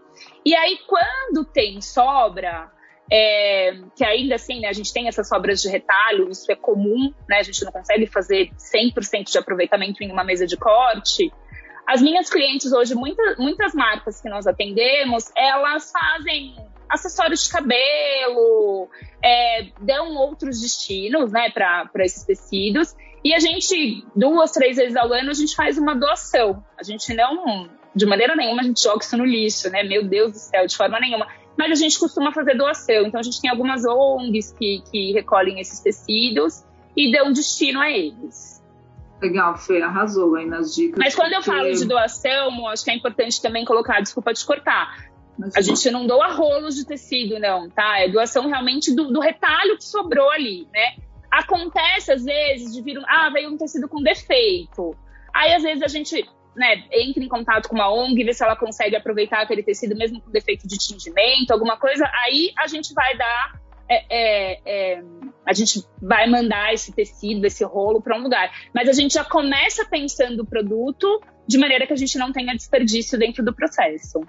E 0.45 0.57
aí, 0.57 0.79
quando 0.87 1.45
tem 1.45 1.81
sobra, 1.81 2.71
é, 3.11 3.79
que 3.95 4.05
ainda 4.05 4.35
assim, 4.35 4.61
né, 4.61 4.69
a 4.69 4.73
gente 4.73 4.93
tem 4.93 5.07
essas 5.07 5.29
sobras 5.29 5.61
de 5.61 5.69
retalho, 5.69 6.29
isso 6.29 6.51
é 6.51 6.57
comum, 6.57 7.13
né, 7.29 7.39
a 7.39 7.43
gente 7.43 7.65
não 7.65 7.71
consegue 7.71 8.07
fazer 8.07 8.51
100% 8.57 9.31
de 9.31 9.39
aproveitamento 9.39 10.03
em 10.03 10.11
uma 10.11 10.25
mesa 10.25 10.47
de 10.47 10.57
corte, 10.57 11.33
as 11.87 12.03
minhas 12.03 12.29
clientes 12.29 12.73
hoje, 12.73 12.95
muita, 12.95 13.37
muitas 13.39 13.75
marcas 13.75 14.21
que 14.21 14.29
nós 14.29 14.47
atendemos, 14.47 15.31
elas 15.37 15.93
fazem 15.93 16.57
acessórios 16.89 17.45
de 17.45 17.51
cabelo, 17.51 18.89
é, 19.23 19.67
dão 19.81 20.15
outros 20.17 20.61
destinos, 20.61 21.31
né, 21.31 21.51
para 21.51 21.91
esses 22.05 22.25
tecidos. 22.25 22.95
E 23.25 23.35
a 23.35 23.39
gente, 23.39 24.05
duas, 24.15 24.53
três 24.53 24.77
vezes 24.77 24.97
ao 24.97 25.13
ano, 25.13 25.31
a 25.31 25.35
gente 25.35 25.55
faz 25.55 25.79
uma 25.79 25.95
doação. 25.95 26.65
A 26.79 26.83
gente 26.83 27.13
não, 27.15 27.69
de 27.95 28.07
maneira 28.07 28.37
nenhuma, 28.37 28.63
a 28.63 28.65
gente 28.65 28.83
joga 28.83 29.05
isso 29.05 29.17
no 29.17 29.25
lixo, 29.25 29.69
né? 29.69 29.83
Meu 29.83 30.05
Deus 30.05 30.33
do 30.33 30.39
céu, 30.39 30.67
de 30.67 30.77
forma 30.77 31.01
nenhuma. 31.01 31.27
Mas 31.59 31.73
a 31.73 31.75
gente 31.75 31.99
costuma 31.99 32.33
fazer 32.33 32.55
doação. 32.55 33.07
Então 33.07 33.19
a 33.19 33.23
gente 33.23 33.41
tem 33.41 33.51
algumas 33.51 33.85
ONGs 33.85 34.53
que, 34.53 34.83
que 34.91 35.13
recolhem 35.13 35.59
esses 35.59 35.81
tecidos 35.81 36.63
e 36.97 37.11
dão 37.11 37.33
destino 37.33 37.81
a 37.81 37.91
eles. 37.91 38.56
Legal, 39.21 39.57
Fê, 39.57 39.81
arrasou 39.81 40.37
aí 40.37 40.47
nas 40.47 40.75
dicas. 40.75 40.99
Mas 40.99 41.15
quando 41.15 41.33
eu 41.33 41.43
falo 41.43 41.73
de 41.73 41.85
doação, 41.87 42.69
acho 42.69 42.85
que 42.85 42.91
é 42.91 42.95
importante 42.95 43.41
também 43.41 43.65
colocar, 43.65 44.01
desculpa 44.01 44.33
te 44.35 44.45
cortar. 44.45 45.09
A 45.55 45.61
gente 45.61 45.91
não 45.91 46.07
doa 46.07 46.29
rolos 46.29 46.77
de 46.77 46.87
tecido, 46.87 47.39
não, 47.39 47.69
tá? 47.69 48.01
É 48.01 48.09
doação 48.09 48.47
realmente 48.47 48.95
do, 48.95 49.13
do 49.13 49.21
retalho 49.21 49.77
que 49.77 49.85
sobrou 49.85 50.31
ali, 50.31 50.67
né? 50.73 50.97
Acontece, 51.31 52.13
às 52.13 52.25
vezes, 52.25 52.73
de 52.73 52.81
vir 52.81 52.99
um. 52.99 53.03
Ah, 53.07 53.31
veio 53.31 53.51
um 53.51 53.57
tecido 53.57 53.89
com 53.89 54.03
defeito. 54.03 54.97
Aí, 55.35 55.53
às 55.55 55.63
vezes, 55.63 55.83
a 55.83 55.89
gente 55.89 56.27
né, 56.57 56.85
entra 56.91 57.23
em 57.23 57.29
contato 57.29 57.69
com 57.69 57.75
uma 57.75 57.93
ONG, 57.93 58.25
vê 58.25 58.33
se 58.33 58.43
ela 58.43 58.57
consegue 58.57 58.97
aproveitar 58.97 59.43
aquele 59.43 59.63
tecido 59.63 59.95
mesmo 59.95 60.21
com 60.21 60.31
defeito 60.31 60.67
de 60.67 60.77
tingimento, 60.79 61.53
alguma 61.53 61.77
coisa. 61.77 62.11
Aí 62.25 62.53
a 62.59 62.67
gente 62.67 62.95
vai 62.95 63.17
dar 63.17 63.61
é, 63.89 64.61
é, 64.65 65.03
a 65.45 65.53
gente 65.53 65.85
vai 66.01 66.29
mandar 66.29 66.73
esse 66.75 66.93
tecido, 66.93 67.45
esse 67.45 67.65
rolo 67.65 68.01
para 68.01 68.19
um 68.19 68.23
lugar. 68.23 68.51
Mas 68.75 68.89
a 68.89 68.93
gente 68.93 69.15
já 69.15 69.25
começa 69.25 69.85
pensando 69.85 70.41
o 70.41 70.47
produto 70.47 71.21
de 71.47 71.59
maneira 71.59 71.87
que 71.87 71.93
a 71.93 71.97
gente 71.97 72.19
não 72.19 72.33
tenha 72.33 72.55
desperdício 72.55 73.19
dentro 73.19 73.45
do 73.45 73.55
processo. 73.55 74.21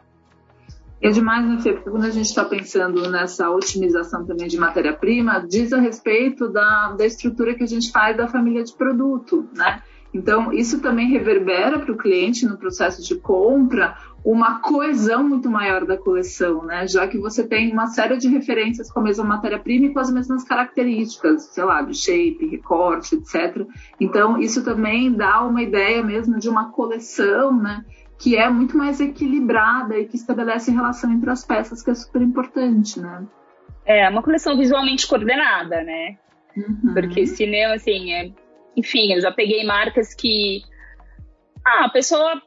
É 1.02 1.10
demais, 1.10 1.46
né, 1.46 1.60
Fê? 1.62 1.74
Porque 1.74 1.90
quando 1.90 2.06
a 2.06 2.10
gente 2.10 2.26
está 2.26 2.44
pensando 2.44 3.10
nessa 3.10 3.50
otimização 3.52 4.26
também 4.26 4.48
de 4.48 4.58
matéria-prima, 4.58 5.46
diz 5.48 5.72
a 5.72 5.80
respeito 5.80 6.50
da, 6.50 6.94
da 6.98 7.06
estrutura 7.06 7.54
que 7.54 7.64
a 7.64 7.68
gente 7.68 7.92
faz 7.92 8.18
da 8.18 8.28
família 8.28 8.64
de 8.64 8.74
produto, 8.74 9.48
né? 9.56 9.84
Então, 10.14 10.52
isso 10.52 10.82
também 10.82 11.10
reverbera 11.10 11.80
para 11.80 11.92
o 11.92 11.98
cliente 11.98 12.46
no 12.46 12.58
processo 12.58 13.04
de 13.04 13.16
compra 13.16 13.96
uma 14.30 14.60
coesão 14.60 15.24
muito 15.24 15.50
maior 15.50 15.86
da 15.86 15.98
coleção, 15.98 16.62
né? 16.66 16.86
Já 16.86 17.08
que 17.08 17.18
você 17.18 17.48
tem 17.48 17.72
uma 17.72 17.88
série 17.88 18.18
de 18.18 18.28
referências 18.28 18.92
com 18.92 19.00
a 19.00 19.04
mesma 19.04 19.24
matéria-prima 19.24 19.86
e 19.86 19.94
com 19.94 20.00
as 20.00 20.12
mesmas 20.12 20.44
características, 20.44 21.44
sei 21.44 21.64
lá, 21.64 21.82
de 21.82 21.94
shape, 21.94 22.46
recorte, 22.52 23.16
etc. 23.16 23.66
Então, 24.02 24.38
isso 24.38 24.66
também 24.66 25.14
dá 25.14 25.42
uma 25.44 25.62
ideia 25.62 26.04
mesmo 26.04 26.38
de 26.38 26.50
uma 26.50 26.74
coleção, 26.74 27.58
né? 27.58 27.86
Que 28.20 28.36
é 28.36 28.50
muito 28.50 28.78
mais 28.78 29.00
equilibrada 29.00 29.98
e 29.98 30.06
que 30.06 30.18
estabelece 30.18 30.72
relação 30.72 31.10
entre 31.10 31.30
as 31.30 31.46
peças, 31.46 31.82
que 31.82 31.92
é 31.92 31.96
super 31.96 32.22
importante, 32.22 33.00
né? 33.00 33.26
É, 33.86 34.10
uma 34.10 34.22
coleção 34.22 34.58
visualmente 34.58 35.08
coordenada, 35.08 35.82
né? 35.84 36.18
Uhum. 36.58 36.94
Porque 36.94 37.26
cinema, 37.26 37.76
assim, 37.76 38.12
é 38.12 38.30
enfim, 38.76 39.14
eu 39.14 39.22
já 39.22 39.32
peguei 39.32 39.66
marcas 39.66 40.14
que 40.14 40.64
ah, 41.66 41.86
a 41.86 41.90
pessoa 41.90 42.42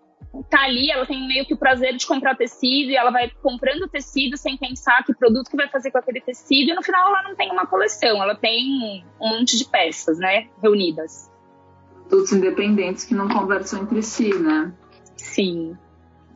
tá 0.49 0.63
ali, 0.63 0.91
ela 0.91 1.07
tem 1.07 1.27
meio 1.27 1.45
que 1.45 1.55
o 1.55 1.57
prazer 1.57 1.97
de 1.97 2.07
comprar 2.07 2.37
tecido 2.37 2.91
e 2.91 2.97
ela 2.97 3.11
vai 3.11 3.31
comprando 3.43 3.89
tecido 3.89 4.37
sem 4.37 4.57
pensar 4.57 5.05
que 5.05 5.15
produto 5.15 5.51
que 5.51 5.57
vai 5.57 5.69
fazer 5.69 5.91
com 5.91 5.99
aquele 5.99 6.21
tecido 6.21 6.71
e 6.71 6.75
no 6.75 6.83
final 6.83 7.09
ela 7.09 7.23
não 7.29 7.35
tem 7.35 7.51
uma 7.51 7.67
coleção, 7.67 8.23
ela 8.23 8.35
tem 8.35 9.05
um 9.21 9.39
monte 9.39 9.57
de 9.57 9.65
peças, 9.65 10.19
né, 10.19 10.49
reunidas. 10.63 11.31
Produtos 12.09 12.33
independentes 12.33 13.05
que 13.05 13.15
não 13.15 13.29
conversam 13.29 13.83
entre 13.83 14.03
si, 14.03 14.33
né? 14.35 14.73
Sim. 15.17 15.77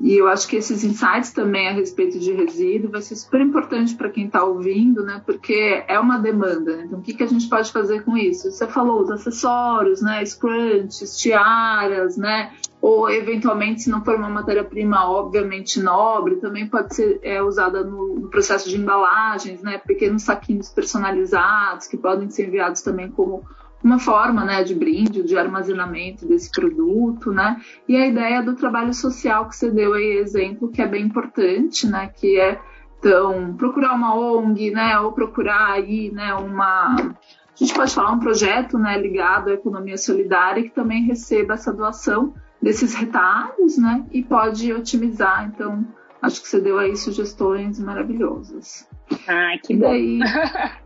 E 0.00 0.14
eu 0.14 0.28
acho 0.28 0.48
que 0.48 0.56
esses 0.56 0.82
insights 0.82 1.32
também 1.32 1.68
a 1.68 1.72
respeito 1.72 2.18
de 2.18 2.32
resíduo 2.32 2.90
vai 2.90 3.00
ser 3.00 3.14
super 3.16 3.40
importante 3.40 3.94
para 3.94 4.10
quem 4.10 4.26
está 4.26 4.44
ouvindo, 4.44 5.04
né? 5.04 5.22
Porque 5.24 5.84
é 5.86 5.98
uma 5.98 6.18
demanda. 6.18 6.76
Né? 6.76 6.84
Então, 6.86 6.98
o 6.98 7.02
que, 7.02 7.14
que 7.14 7.22
a 7.22 7.26
gente 7.26 7.48
pode 7.48 7.70
fazer 7.72 8.02
com 8.02 8.16
isso? 8.16 8.50
Você 8.50 8.66
falou 8.66 9.02
os 9.02 9.10
acessórios, 9.10 10.02
né? 10.02 10.24
Scrunchies, 10.24 11.16
tiaras, 11.16 12.16
né? 12.16 12.52
Ou, 12.84 13.08
eventualmente, 13.08 13.80
se 13.80 13.88
não 13.88 14.04
for 14.04 14.14
uma 14.14 14.28
matéria-prima 14.28 15.08
obviamente 15.08 15.80
nobre, 15.80 16.36
também 16.36 16.68
pode 16.68 16.94
ser 16.94 17.18
é, 17.22 17.42
usada 17.42 17.82
no, 17.82 18.14
no, 18.20 18.28
processo 18.28 18.68
de 18.68 18.76
embalagens, 18.76 19.62
né? 19.62 19.78
Pequenos 19.78 20.24
saquinhos 20.24 20.68
personalizados 20.68 21.86
que 21.86 21.96
podem 21.96 22.28
ser 22.28 22.46
enviados 22.46 22.82
também 22.82 23.10
como 23.10 23.42
uma 23.82 23.98
forma 23.98 24.44
né, 24.44 24.62
de 24.62 24.74
brinde, 24.74 25.22
de 25.22 25.34
armazenamento 25.34 26.28
desse 26.28 26.50
produto, 26.50 27.32
né? 27.32 27.58
E 27.88 27.96
a 27.96 28.06
ideia 28.06 28.42
do 28.42 28.54
trabalho 28.54 28.92
social 28.92 29.48
que 29.48 29.56
você 29.56 29.70
deu 29.70 29.94
aí 29.94 30.18
exemplo, 30.18 30.70
que 30.70 30.82
é 30.82 30.86
bem 30.86 31.06
importante, 31.06 31.86
né? 31.86 32.08
Que 32.14 32.38
é 32.38 32.60
então 32.98 33.54
procurar 33.56 33.94
uma 33.94 34.14
ONG, 34.14 34.70
né? 34.72 35.00
Ou 35.00 35.10
procurar 35.12 35.70
aí, 35.70 36.10
né? 36.12 36.34
Uma 36.34 36.96
a 36.96 37.56
gente 37.56 37.72
pode 37.72 37.94
falar 37.94 38.12
um 38.12 38.20
projeto, 38.20 38.76
né? 38.76 38.98
Ligado 38.98 39.48
à 39.48 39.54
economia 39.54 39.96
solidária 39.96 40.62
que 40.62 40.70
também 40.70 41.04
receba 41.04 41.54
essa 41.54 41.72
doação 41.72 42.34
desses 42.64 42.94
retalhos, 42.94 43.76
né? 43.76 44.04
E 44.10 44.22
pode 44.22 44.72
otimizar. 44.72 45.46
Então 45.46 45.86
acho 46.22 46.40
que 46.40 46.48
você 46.48 46.58
deu 46.58 46.78
aí 46.78 46.96
sugestões 46.96 47.78
maravilhosas. 47.78 48.88
Ah, 49.28 49.52
que 49.62 49.74
e 49.74 49.76
daí, 49.76 50.18
bom. 50.18 50.24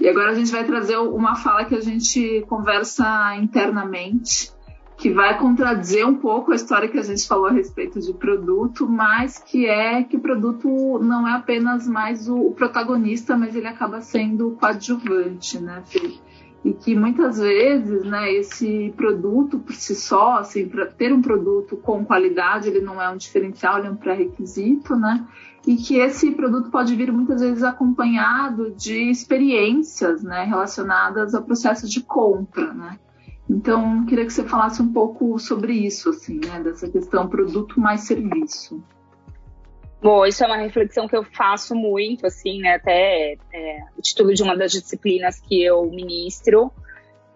E 0.00 0.08
agora 0.08 0.30
a 0.30 0.34
gente 0.34 0.52
vai 0.52 0.64
trazer 0.64 0.96
uma 0.96 1.34
fala 1.34 1.64
que 1.64 1.74
a 1.74 1.80
gente 1.80 2.44
conversa 2.48 3.34
internamente, 3.36 4.52
que 4.96 5.10
vai 5.10 5.36
contradizer 5.38 6.06
um 6.06 6.14
pouco 6.14 6.52
a 6.52 6.54
história 6.54 6.88
que 6.88 6.98
a 6.98 7.02
gente 7.02 7.26
falou 7.26 7.46
a 7.46 7.52
respeito 7.52 7.98
de 7.98 8.12
produto, 8.12 8.86
mas 8.86 9.38
que 9.38 9.66
é 9.66 10.04
que 10.04 10.16
o 10.16 10.20
produto 10.20 10.68
não 11.00 11.26
é 11.26 11.32
apenas 11.32 11.88
mais 11.88 12.28
o, 12.28 12.50
protagonista, 12.52 13.36
mas 13.36 13.56
ele 13.56 13.66
acaba 13.66 14.02
sendo 14.02 14.48
o 14.48 14.56
coadjuvante, 14.56 15.58
né, 15.58 15.82
Fê? 15.86 16.12
E 16.62 16.74
que 16.74 16.94
muitas 16.94 17.38
vezes, 17.38 18.04
né, 18.04 18.32
esse 18.34 18.92
produto 18.94 19.58
por 19.58 19.74
si 19.74 19.94
só, 19.94 20.38
assim, 20.38 20.68
para 20.68 20.86
ter 20.86 21.12
um 21.12 21.22
produto 21.22 21.76
com 21.76 22.04
qualidade, 22.04 22.68
ele 22.68 22.80
não 22.80 23.00
é 23.00 23.08
um 23.08 23.16
diferencial, 23.16 23.78
ele 23.78 23.88
é 23.88 23.90
um 23.90 23.96
pré-requisito, 23.96 24.94
né? 24.94 25.26
e 25.66 25.76
que 25.76 25.96
esse 25.96 26.30
produto 26.32 26.70
pode 26.70 26.94
vir 26.96 27.12
muitas 27.12 27.40
vezes 27.40 27.62
acompanhado 27.62 28.70
de 28.70 29.10
experiências 29.10 30.22
né, 30.22 30.44
relacionadas 30.44 31.34
ao 31.34 31.42
processo 31.42 31.88
de 31.88 32.00
compra. 32.00 32.72
Né? 32.72 32.98
Então, 33.48 34.04
queria 34.06 34.24
que 34.24 34.32
você 34.32 34.44
falasse 34.44 34.80
um 34.80 34.92
pouco 34.92 35.38
sobre 35.38 35.72
isso, 35.72 36.10
assim, 36.10 36.40
né, 36.46 36.62
dessa 36.62 36.88
questão 36.88 37.28
produto 37.28 37.78
mais 37.78 38.02
serviço. 38.02 38.82
Bom, 40.02 40.24
isso 40.24 40.42
é 40.42 40.46
uma 40.46 40.56
reflexão 40.56 41.06
que 41.06 41.16
eu 41.16 41.24
faço 41.24 41.74
muito, 41.74 42.26
assim, 42.26 42.58
né, 42.60 42.74
até 42.74 43.36
é, 43.52 43.80
o 43.96 44.00
título 44.00 44.32
de 44.32 44.42
uma 44.42 44.56
das 44.56 44.72
disciplinas 44.72 45.38
que 45.40 45.62
eu 45.62 45.84
ministro 45.90 46.72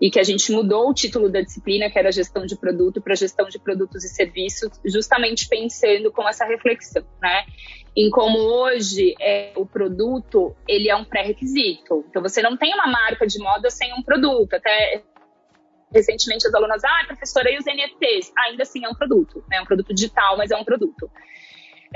e 0.00 0.11
que 0.11 0.18
a 0.18 0.23
gente 0.23 0.50
mudou 0.50 0.90
o 0.90 0.94
título 0.94 1.30
da 1.30 1.40
disciplina, 1.40 1.90
que 1.90 1.99
era 1.99 2.11
gestão 2.11 2.47
de 2.47 2.56
produto, 2.56 3.00
para 3.00 3.14
gestão 3.14 3.49
de 3.49 3.59
produtos 3.59 4.02
e 4.04 4.09
serviços, 4.09 4.71
justamente 4.85 5.47
pensando 5.49 6.11
com 6.11 6.26
essa 6.28 6.44
reflexão, 6.44 7.04
né? 7.23 7.44
Em 7.97 8.11
como 8.11 8.38
hoje 8.38 9.14
é, 9.21 9.52
o 9.56 9.64
produto 9.64 10.54
ele 10.66 10.90
é 10.90 10.97
um 10.97 11.04
pré-requisito. 11.04 12.04
Então 12.09 12.21
você 12.21 12.42
não 12.42 12.56
tem 12.56 12.75
uma 12.75 12.87
marca 12.88 13.26
de 13.26 13.38
moda 13.38 13.71
sem 13.71 13.94
um 13.94 14.02
produto. 14.02 14.54
Até 14.54 15.02
recentemente 15.94 16.47
as 16.47 16.52
alunas, 16.52 16.83
ah, 16.83 17.04
professora, 17.06 17.50
e 17.52 17.56
os 17.56 17.64
NFTs? 17.64 18.33
Ainda 18.37 18.64
assim 18.64 18.85
é 18.85 18.88
um 18.88 18.94
produto, 18.94 19.44
né? 19.49 19.59
É 19.59 19.62
um 19.62 19.66
produto 19.66 19.94
digital, 19.94 20.37
mas 20.37 20.50
é 20.50 20.56
um 20.56 20.64
produto. 20.64 21.09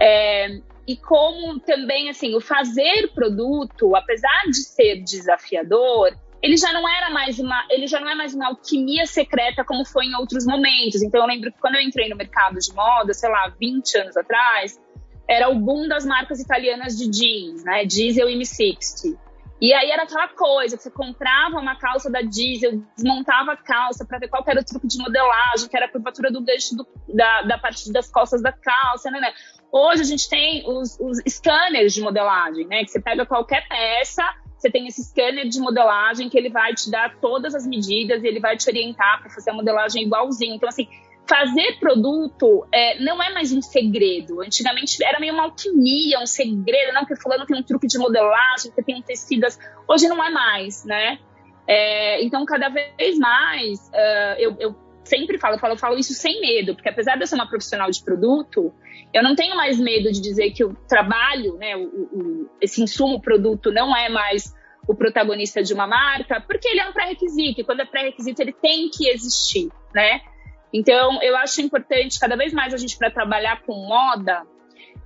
É, 0.00 0.60
e 0.86 0.96
como 0.96 1.58
também 1.60 2.08
assim 2.08 2.34
o 2.34 2.40
fazer 2.40 3.12
produto, 3.14 3.94
apesar 3.94 4.44
de 4.46 4.56
ser 4.56 5.02
desafiador, 5.02 6.16
ele 6.42 6.56
já 6.56 6.72
não 6.72 6.88
era 6.88 7.10
mais 7.10 7.38
uma, 7.38 7.66
ele 7.68 7.86
já 7.86 8.00
não 8.00 8.08
é 8.08 8.14
mais 8.14 8.32
uma 8.32 8.46
alquimia 8.46 9.04
secreta 9.06 9.64
como 9.64 9.84
foi 9.84 10.06
em 10.06 10.14
outros 10.14 10.46
momentos. 10.46 11.02
Então 11.02 11.20
eu 11.20 11.26
lembro 11.26 11.52
que 11.52 11.58
quando 11.60 11.74
eu 11.74 11.80
entrei 11.80 12.08
no 12.08 12.16
mercado 12.16 12.58
de 12.58 12.72
moda, 12.74 13.12
sei 13.12 13.28
lá, 13.28 13.52
20 13.60 13.98
anos 13.98 14.16
atrás, 14.16 14.80
era 15.28 15.48
o 15.50 15.56
boom 15.56 15.88
das 15.88 16.06
marcas 16.06 16.40
italianas 16.40 16.96
de 16.96 17.10
jeans, 17.10 17.64
né? 17.64 17.84
Diesel 17.84 18.30
e 18.30 18.38
M60. 18.38 19.18
E 19.60 19.74
aí 19.74 19.90
era 19.90 20.04
aquela 20.04 20.28
coisa, 20.28 20.76
você 20.76 20.90
comprava 20.90 21.58
uma 21.58 21.76
calça 21.76 22.08
da 22.08 22.20
Diesel, 22.20 22.80
desmontava 22.94 23.52
a 23.52 23.56
calça 23.56 24.04
para 24.06 24.18
ver 24.18 24.28
qual 24.28 24.44
era 24.46 24.60
o 24.60 24.64
truque 24.64 24.86
de 24.86 24.98
modelagem, 24.98 25.68
que 25.68 25.76
era 25.76 25.86
a 25.86 25.88
curvatura 25.88 26.30
do 26.30 26.40
gancho 26.40 26.76
do, 26.76 26.86
da, 27.12 27.42
da 27.42 27.58
parte 27.58 27.92
das 27.92 28.08
costas 28.10 28.40
da 28.40 28.52
calça, 28.52 29.10
né, 29.10 29.20
né? 29.20 29.32
Hoje 29.72 30.02
a 30.02 30.04
gente 30.04 30.28
tem 30.28 30.64
os, 30.64 30.96
os 31.00 31.18
scanners 31.28 31.92
de 31.92 32.00
modelagem, 32.00 32.66
né? 32.66 32.84
Que 32.84 32.90
você 32.90 33.00
pega 33.00 33.26
qualquer 33.26 33.66
peça, 33.68 34.22
você 34.56 34.70
tem 34.70 34.86
esse 34.86 35.02
scanner 35.04 35.48
de 35.48 35.60
modelagem 35.60 36.28
que 36.28 36.38
ele 36.38 36.50
vai 36.50 36.72
te 36.74 36.90
dar 36.90 37.16
todas 37.20 37.54
as 37.54 37.66
medidas 37.66 38.22
e 38.22 38.26
ele 38.26 38.40
vai 38.40 38.56
te 38.56 38.68
orientar 38.68 39.20
para 39.20 39.30
fazer 39.30 39.50
a 39.50 39.54
modelagem 39.54 40.04
igualzinho. 40.04 40.54
Então, 40.54 40.68
assim, 40.68 40.88
fazer 41.28 41.78
produto 41.78 42.66
é, 42.72 42.98
não 43.00 43.22
é 43.22 43.30
mais 43.32 43.52
um 43.52 43.60
segredo. 43.60 44.40
Antigamente 44.40 44.96
era 45.04 45.20
meio 45.20 45.34
uma 45.34 45.44
alquimia, 45.44 46.18
um 46.20 46.26
segredo, 46.26 46.92
não, 46.94 47.02
porque 47.04 47.20
fulano 47.20 47.44
tem 47.44 47.58
um 47.58 47.62
truque 47.62 47.86
de 47.86 47.98
modelagem, 47.98 48.72
que 48.74 48.82
tem 48.82 48.96
um 48.96 49.02
tecidas. 49.02 49.58
Hoje 49.86 50.08
não 50.08 50.24
é 50.24 50.30
mais, 50.30 50.84
né? 50.84 51.18
É, 51.66 52.24
então, 52.24 52.46
cada 52.46 52.70
vez 52.70 53.18
mais, 53.18 53.78
uh, 53.88 54.38
eu, 54.38 54.56
eu, 54.58 54.74
sempre 55.04 55.38
falo 55.38 55.56
eu, 55.56 55.58
falo, 55.58 55.74
eu 55.74 55.78
falo 55.78 55.98
isso 55.98 56.14
sem 56.14 56.40
medo, 56.40 56.74
porque 56.74 56.88
apesar 56.88 57.16
de 57.16 57.22
eu 57.22 57.26
ser 57.26 57.34
uma 57.34 57.48
profissional 57.48 57.90
de 57.90 58.02
produto, 58.02 58.72
eu 59.12 59.22
não 59.22 59.34
tenho 59.34 59.54
mais 59.54 59.78
medo 59.78 60.10
de 60.10 60.22
dizer 60.22 60.50
que 60.52 60.64
o 60.64 60.74
trabalho, 60.88 61.58
né, 61.58 61.76
o, 61.76 61.82
o, 61.82 62.50
esse 62.58 62.82
insumo 62.82 63.20
produto 63.20 63.70
não 63.70 63.94
é 63.94 64.08
mais 64.08 64.54
o 64.86 64.94
protagonista 64.94 65.62
de 65.62 65.74
uma 65.74 65.86
marca, 65.86 66.40
porque 66.40 66.68
ele 66.68 66.80
é 66.80 66.88
um 66.88 66.92
pré-requisito, 66.92 67.60
e 67.60 67.64
quando 67.64 67.80
é 67.80 67.84
pré-requisito 67.84 68.40
ele 68.40 68.52
tem 68.52 68.88
que 68.88 69.06
existir, 69.08 69.68
né? 69.94 70.22
Então, 70.72 71.22
eu 71.22 71.36
acho 71.36 71.60
importante, 71.60 72.18
cada 72.18 72.36
vez 72.36 72.52
mais 72.52 72.74
a 72.74 72.76
gente, 72.76 72.96
para 72.96 73.10
trabalhar 73.10 73.62
com 73.62 73.74
moda, 73.74 74.42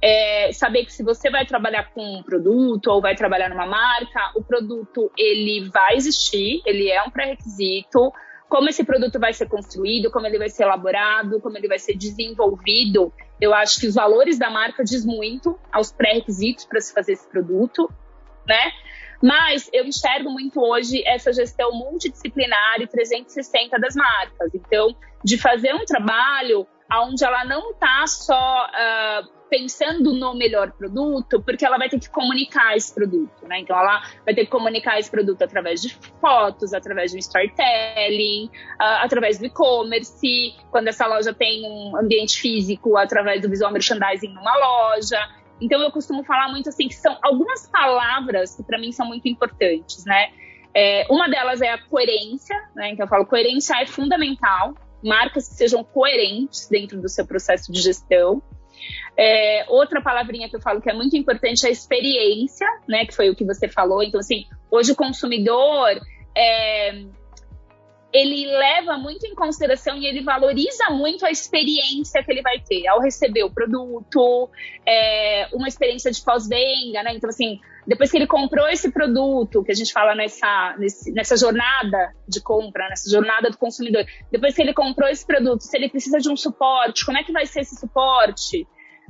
é 0.02 0.52
saber 0.52 0.84
que 0.84 0.92
se 0.92 1.04
você 1.04 1.30
vai 1.30 1.46
trabalhar 1.46 1.92
com 1.92 2.02
um 2.02 2.22
produto 2.22 2.88
ou 2.88 3.00
vai 3.00 3.14
trabalhar 3.14 3.48
numa 3.48 3.66
marca, 3.66 4.32
o 4.34 4.42
produto 4.42 5.10
ele 5.16 5.70
vai 5.70 5.94
existir, 5.96 6.60
ele 6.66 6.90
é 6.90 7.00
um 7.02 7.10
pré-requisito, 7.10 8.12
como 8.48 8.68
esse 8.68 8.84
produto 8.84 9.18
vai 9.18 9.32
ser 9.32 9.48
construído, 9.48 10.10
como 10.10 10.26
ele 10.26 10.38
vai 10.38 10.48
ser 10.48 10.64
elaborado, 10.64 11.40
como 11.40 11.56
ele 11.56 11.68
vai 11.68 11.78
ser 11.78 11.96
desenvolvido. 11.96 13.12
Eu 13.40 13.54
acho 13.54 13.80
que 13.80 13.86
os 13.86 13.94
valores 13.94 14.38
da 14.38 14.50
marca 14.50 14.84
diz 14.84 15.06
muito 15.06 15.58
aos 15.72 15.92
pré-requisitos 15.92 16.64
para 16.64 16.80
se 16.80 16.92
fazer 16.92 17.12
esse 17.12 17.26
produto, 17.30 17.88
né? 18.46 18.72
Mas 19.22 19.70
eu 19.72 19.84
enxergo 19.84 20.30
muito 20.30 20.60
hoje 20.60 21.02
essa 21.06 21.32
gestão 21.32 21.72
multidisciplinar 21.72 22.80
e 22.80 22.86
360 22.86 23.78
das 23.78 23.94
marcas. 23.94 24.52
Então, 24.54 24.96
de 25.24 25.38
fazer 25.38 25.74
um 25.74 25.84
trabalho 25.84 26.66
onde 27.00 27.24
ela 27.24 27.44
não 27.44 27.70
está 27.70 28.06
só 28.06 28.66
uh, 28.66 29.42
pensando 29.48 30.12
no 30.14 30.34
melhor 30.34 30.72
produto, 30.72 31.40
porque 31.42 31.64
ela 31.64 31.78
vai 31.78 31.88
ter 31.88 32.00
que 32.00 32.08
comunicar 32.08 32.76
esse 32.76 32.94
produto, 32.94 33.46
né? 33.46 33.60
Então 33.60 33.78
ela 33.78 34.02
vai 34.24 34.34
ter 34.34 34.44
que 34.44 34.50
comunicar 34.50 34.98
esse 34.98 35.10
produto 35.10 35.42
através 35.42 35.80
de 35.80 35.94
fotos, 36.20 36.72
através 36.72 37.12
do 37.12 37.18
storytelling, 37.18 38.46
uh, 38.46 39.02
através 39.02 39.38
do 39.38 39.46
e-commerce, 39.46 40.54
quando 40.70 40.88
essa 40.88 41.06
loja 41.06 41.34
tem 41.34 41.64
um 41.64 41.96
ambiente 41.96 42.40
físico, 42.40 42.96
através 42.96 43.42
do 43.42 43.48
visual 43.48 43.70
merchandising 43.70 44.28
numa 44.28 44.56
loja. 44.56 45.18
Então 45.62 45.80
eu 45.80 45.90
costumo 45.92 46.24
falar 46.24 46.48
muito 46.48 46.68
assim 46.68 46.88
que 46.88 46.94
são 46.94 47.16
algumas 47.22 47.68
palavras 47.68 48.56
que 48.56 48.62
para 48.64 48.78
mim 48.78 48.90
são 48.90 49.06
muito 49.06 49.28
importantes, 49.28 50.04
né? 50.04 50.30
É, 50.74 51.06
uma 51.08 51.28
delas 51.28 51.60
é 51.60 51.70
a 51.70 51.78
coerência, 51.78 52.56
né? 52.74 52.90
Então 52.90 53.04
eu 53.04 53.08
falo 53.08 53.24
coerência 53.24 53.74
é 53.80 53.86
fundamental 53.86 54.74
marcas 55.02 55.48
que 55.48 55.54
sejam 55.54 55.82
coerentes 55.84 56.68
dentro 56.68 57.00
do 57.00 57.08
seu 57.08 57.26
processo 57.26 57.72
de 57.72 57.80
gestão. 57.80 58.42
É, 59.16 59.64
outra 59.68 60.00
palavrinha 60.00 60.48
que 60.48 60.56
eu 60.56 60.60
falo 60.60 60.80
que 60.80 60.90
é 60.90 60.94
muito 60.94 61.16
importante 61.16 61.64
é 61.64 61.68
a 61.68 61.72
experiência, 61.72 62.66
né? 62.88 63.06
Que 63.06 63.14
foi 63.14 63.30
o 63.30 63.36
que 63.36 63.44
você 63.44 63.68
falou. 63.68 64.02
Então, 64.02 64.18
assim, 64.18 64.46
hoje 64.70 64.92
o 64.92 64.96
consumidor 64.96 66.00
é, 66.36 67.04
ele 68.12 68.46
leva 68.46 68.98
muito 68.98 69.26
em 69.26 69.34
consideração 69.34 69.96
e 69.96 70.06
ele 70.06 70.22
valoriza 70.22 70.90
muito 70.90 71.24
a 71.24 71.30
experiência 71.30 72.22
que 72.22 72.30
ele 72.30 72.42
vai 72.42 72.60
ter 72.60 72.86
ao 72.86 73.00
receber 73.00 73.42
o 73.42 73.50
produto, 73.50 74.50
é, 74.86 75.48
uma 75.52 75.66
experiência 75.66 76.10
de 76.10 76.20
pós-venda, 76.22 77.02
né? 77.02 77.14
Então, 77.14 77.30
assim, 77.30 77.58
depois 77.86 78.10
que 78.10 78.18
ele 78.18 78.26
comprou 78.26 78.68
esse 78.68 78.92
produto, 78.92 79.64
que 79.64 79.72
a 79.72 79.74
gente 79.74 79.92
fala 79.92 80.14
nessa, 80.14 80.76
nessa 81.14 81.36
jornada 81.36 82.14
de 82.28 82.40
compra, 82.42 82.86
nessa 82.88 83.10
jornada 83.10 83.50
do 83.50 83.56
consumidor, 83.56 84.04
depois 84.30 84.54
que 84.54 84.60
ele 84.60 84.74
comprou 84.74 85.08
esse 85.08 85.26
produto, 85.26 85.62
se 85.62 85.76
ele 85.76 85.88
precisa 85.88 86.18
de 86.18 86.28
um 86.28 86.36
suporte, 86.36 87.06
como 87.06 87.16
é 87.16 87.24
que 87.24 87.32
vai 87.32 87.46
ser 87.46 87.60
esse 87.60 87.76
suporte? 87.76 88.66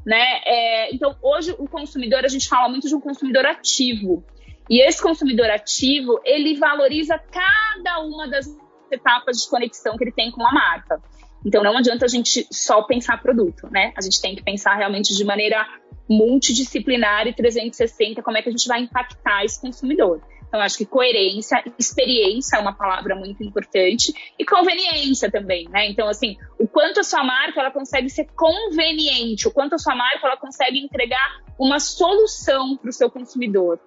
Né? 0.06 0.40
É, 0.44 0.94
então, 0.94 1.16
hoje 1.20 1.54
o 1.58 1.68
consumidor, 1.68 2.24
a 2.24 2.28
gente 2.28 2.48
fala 2.48 2.68
muito 2.68 2.88
de 2.88 2.94
um 2.94 3.00
consumidor 3.00 3.44
ativo. 3.46 4.24
E 4.70 4.80
esse 4.80 5.02
consumidor 5.02 5.50
ativo, 5.50 6.20
ele 6.24 6.56
valoriza 6.56 7.18
cada 7.18 8.00
uma 8.00 8.28
das 8.28 8.46
etapas 8.94 9.38
de 9.38 9.48
conexão 9.48 9.96
que 9.96 10.04
ele 10.04 10.12
tem 10.12 10.30
com 10.30 10.46
a 10.46 10.52
marca. 10.52 11.00
Então, 11.44 11.62
não 11.62 11.76
adianta 11.76 12.04
a 12.04 12.08
gente 12.08 12.46
só 12.50 12.82
pensar 12.82 13.20
produto, 13.20 13.68
né? 13.70 13.92
A 13.96 14.00
gente 14.00 14.20
tem 14.20 14.36
que 14.36 14.42
pensar 14.42 14.74
realmente 14.76 15.14
de 15.14 15.24
maneira 15.24 15.66
multidisciplinar 16.08 17.26
e 17.26 17.34
360 17.34 18.22
como 18.22 18.36
é 18.36 18.42
que 18.42 18.48
a 18.48 18.52
gente 18.52 18.68
vai 18.68 18.80
impactar 18.80 19.44
esse 19.44 19.60
consumidor. 19.60 20.22
Então, 20.52 20.60
acho 20.60 20.76
que 20.76 20.84
coerência, 20.84 21.64
experiência 21.78 22.58
é 22.58 22.60
uma 22.60 22.74
palavra 22.74 23.16
muito 23.16 23.42
importante 23.42 24.12
e 24.38 24.44
conveniência 24.44 25.30
também, 25.30 25.66
né? 25.70 25.88
Então, 25.88 26.06
assim, 26.06 26.36
o 26.58 26.68
quanto 26.68 27.00
a 27.00 27.02
sua 27.02 27.24
marca 27.24 27.58
ela 27.58 27.70
consegue 27.70 28.10
ser 28.10 28.26
conveniente, 28.36 29.48
o 29.48 29.50
quanto 29.50 29.76
a 29.76 29.78
sua 29.78 29.94
marca 29.94 30.26
ela 30.26 30.36
consegue 30.36 30.78
entregar 30.78 31.40
uma 31.58 31.80
solução 31.80 32.76
para 32.76 32.90
o 32.90 32.92
seu 32.92 33.10
consumidor. 33.10 33.80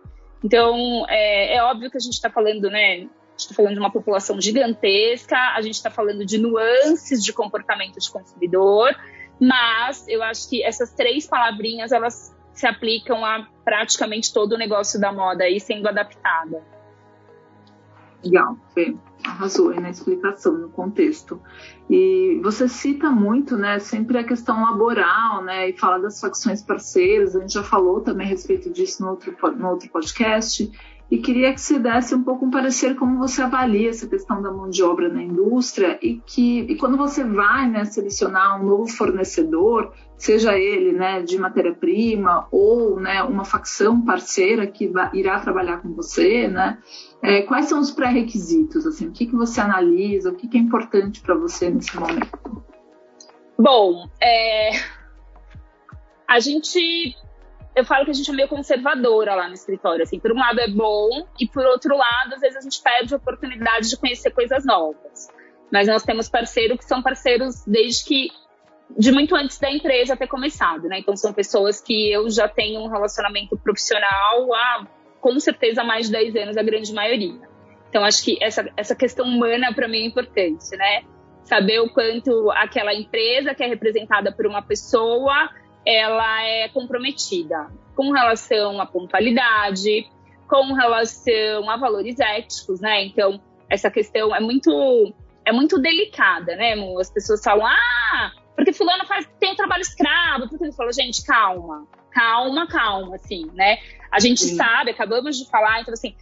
Então, 0.43 1.05
é, 1.07 1.55
é 1.55 1.63
óbvio 1.63 1.91
que 1.91 1.97
a 1.97 1.99
gente 1.99 2.13
está 2.13 2.31
falando, 2.31 2.67
né? 2.69 3.07
Está 3.37 3.53
falando 3.53 3.73
de 3.73 3.79
uma 3.79 3.91
população 3.91 4.39
gigantesca, 4.39 5.37
a 5.55 5.61
gente 5.61 5.75
está 5.75 5.91
falando 5.91 6.25
de 6.25 6.37
nuances 6.37 7.23
de 7.23 7.33
comportamento 7.33 7.99
de 7.99 8.09
consumidor, 8.09 8.95
mas 9.39 10.07
eu 10.07 10.23
acho 10.23 10.49
que 10.49 10.63
essas 10.63 10.93
três 10.93 11.27
palavrinhas 11.27 11.91
elas 11.91 12.33
se 12.53 12.65
aplicam 12.65 13.25
a 13.25 13.45
praticamente 13.65 14.33
todo 14.33 14.53
o 14.53 14.57
negócio 14.57 14.99
da 14.99 15.11
moda 15.11 15.43
aí 15.43 15.59
sendo 15.59 15.87
adaptada. 15.87 16.63
Legal, 18.23 18.57
Fê. 18.73 18.95
Arrasou 19.23 19.69
aí 19.69 19.79
na 19.79 19.89
explicação, 19.89 20.53
no 20.53 20.69
contexto. 20.69 21.41
E 21.89 22.39
você 22.43 22.67
cita 22.67 23.09
muito, 23.09 23.57
né, 23.57 23.79
sempre 23.79 24.17
a 24.17 24.23
questão 24.23 24.63
laboral, 24.63 25.43
né, 25.43 25.69
e 25.69 25.77
fala 25.77 25.99
das 25.99 26.19
facções 26.19 26.61
parceiras, 26.61 27.35
a 27.35 27.39
gente 27.39 27.53
já 27.53 27.63
falou 27.63 28.01
também 28.01 28.25
a 28.25 28.29
respeito 28.29 28.69
disso 28.71 29.03
no 29.03 29.11
outro, 29.11 29.35
no 29.57 29.69
outro 29.69 29.89
podcast, 29.89 30.71
e 31.09 31.19
queria 31.19 31.53
que 31.53 31.61
você 31.61 31.77
desse 31.77 32.15
um 32.15 32.23
pouco 32.23 32.45
um 32.45 32.49
parecer 32.49 32.95
como 32.95 33.19
você 33.19 33.41
avalia 33.41 33.89
essa 33.89 34.07
questão 34.07 34.41
da 34.41 34.51
mão 34.51 34.69
de 34.69 34.81
obra 34.81 35.07
na 35.07 35.21
indústria 35.21 35.99
e 36.01 36.19
que 36.25 36.61
e 36.61 36.75
quando 36.75 36.97
você 36.97 37.23
vai 37.23 37.69
né, 37.69 37.85
selecionar 37.85 38.59
um 38.59 38.65
novo 38.65 38.87
fornecedor, 38.87 39.93
seja 40.17 40.57
ele 40.57 40.93
né, 40.93 41.21
de 41.21 41.37
matéria-prima 41.37 42.47
ou 42.51 42.99
né, 42.99 43.21
uma 43.23 43.45
facção 43.45 44.01
parceira 44.01 44.65
que 44.65 44.91
irá 45.13 45.39
trabalhar 45.39 45.77
com 45.77 45.93
você, 45.93 46.47
né, 46.47 46.79
é, 47.21 47.43
quais 47.43 47.65
são 47.65 47.79
os 47.79 47.91
pré-requisitos? 47.91 48.87
Assim, 48.87 49.07
o 49.07 49.11
que, 49.11 49.27
que 49.27 49.35
você 49.35 49.61
analisa, 49.61 50.31
o 50.31 50.35
que, 50.35 50.47
que 50.47 50.57
é 50.57 50.61
importante 50.61 51.21
para 51.21 51.35
você 51.35 51.69
nesse 51.69 51.95
momento? 51.97 52.65
Bom, 53.57 54.09
é, 54.21 54.71
a 56.27 56.39
gente 56.39 57.15
eu 57.75 57.83
falo 57.85 58.05
que 58.05 58.11
a 58.11 58.13
gente 58.13 58.31
é 58.31 58.33
meio 58.33 58.47
conservadora 58.47 59.35
lá 59.35 59.47
no 59.47 59.53
escritório. 59.53 60.03
Assim, 60.03 60.19
por 60.19 60.31
um 60.31 60.39
lado 60.39 60.59
é 60.59 60.67
bom, 60.67 61.27
e 61.39 61.47
por 61.47 61.65
outro 61.65 61.95
lado, 61.95 62.33
às 62.33 62.41
vezes 62.41 62.57
a 62.57 62.61
gente 62.61 62.81
perde 62.81 63.13
a 63.13 63.17
oportunidade 63.17 63.89
de 63.89 63.97
conhecer 63.97 64.31
coisas 64.31 64.65
novas. 64.65 65.27
Mas 65.71 65.87
nós 65.87 66.03
temos 66.03 66.29
parceiros 66.29 66.77
que 66.77 66.85
são 66.85 67.01
parceiros 67.01 67.65
desde 67.65 68.05
que. 68.05 68.29
de 68.97 69.11
muito 69.11 69.35
antes 69.35 69.59
da 69.59 69.69
empresa 69.69 70.15
ter 70.15 70.27
começado, 70.27 70.87
né? 70.87 70.99
Então 70.99 71.15
são 71.17 71.33
pessoas 71.33 71.81
que 71.81 72.11
eu 72.11 72.29
já 72.29 72.47
tenho 72.47 72.79
um 72.81 72.87
relacionamento 72.87 73.57
profissional 73.57 74.53
há, 74.53 74.87
com 75.19 75.37
certeza, 75.39 75.83
mais 75.83 76.05
de 76.05 76.13
10 76.13 76.35
anos, 76.35 76.57
a 76.57 76.63
grande 76.63 76.93
maioria. 76.93 77.55
Então, 77.89 78.03
acho 78.03 78.23
que 78.23 78.37
essa, 78.41 78.69
essa 78.75 78.95
questão 78.95 79.25
humana, 79.25 79.73
para 79.73 79.87
mim, 79.87 79.99
é 79.99 80.05
importante, 80.05 80.75
né? 80.75 81.03
Saber 81.43 81.79
o 81.79 81.89
quanto 81.89 82.51
aquela 82.51 82.93
empresa 82.93 83.53
que 83.53 83.63
é 83.63 83.67
representada 83.67 84.31
por 84.33 84.45
uma 84.45 84.61
pessoa, 84.61 85.49
ela 85.85 86.43
é 86.43 86.69
comprometida 86.69 87.69
com 87.95 88.11
relação 88.11 88.79
à 88.81 88.85
pontualidade, 88.85 90.09
com 90.47 90.73
relação 90.73 91.69
a 91.69 91.77
valores 91.77 92.19
éticos, 92.19 92.81
né? 92.81 93.05
Então, 93.05 93.39
essa 93.69 93.89
questão 93.89 94.35
é 94.35 94.39
muito 94.39 95.13
é 95.45 95.51
muito 95.51 95.79
delicada, 95.79 96.55
né, 96.55 96.73
As 96.99 97.11
pessoas 97.11 97.43
falam, 97.43 97.67
ah, 97.67 98.31
porque 98.55 98.73
fulano 98.73 99.05
faz, 99.05 99.29
tem 99.39 99.51
um 99.51 99.55
trabalho 99.55 99.81
escravo, 99.81 100.49
porque 100.49 100.63
ele 100.63 100.73
falou, 100.73 100.91
gente, 100.91 101.23
calma, 101.23 101.87
calma, 102.15 102.65
calma, 102.65 103.15
assim, 103.15 103.51
né? 103.53 103.77
A 104.09 104.21
gente 104.21 104.39
Sim. 104.45 104.55
sabe, 104.55 104.91
acabamos 104.91 105.37
de 105.37 105.49
falar, 105.49 105.81
então 105.81 105.93
assim, 105.93 106.15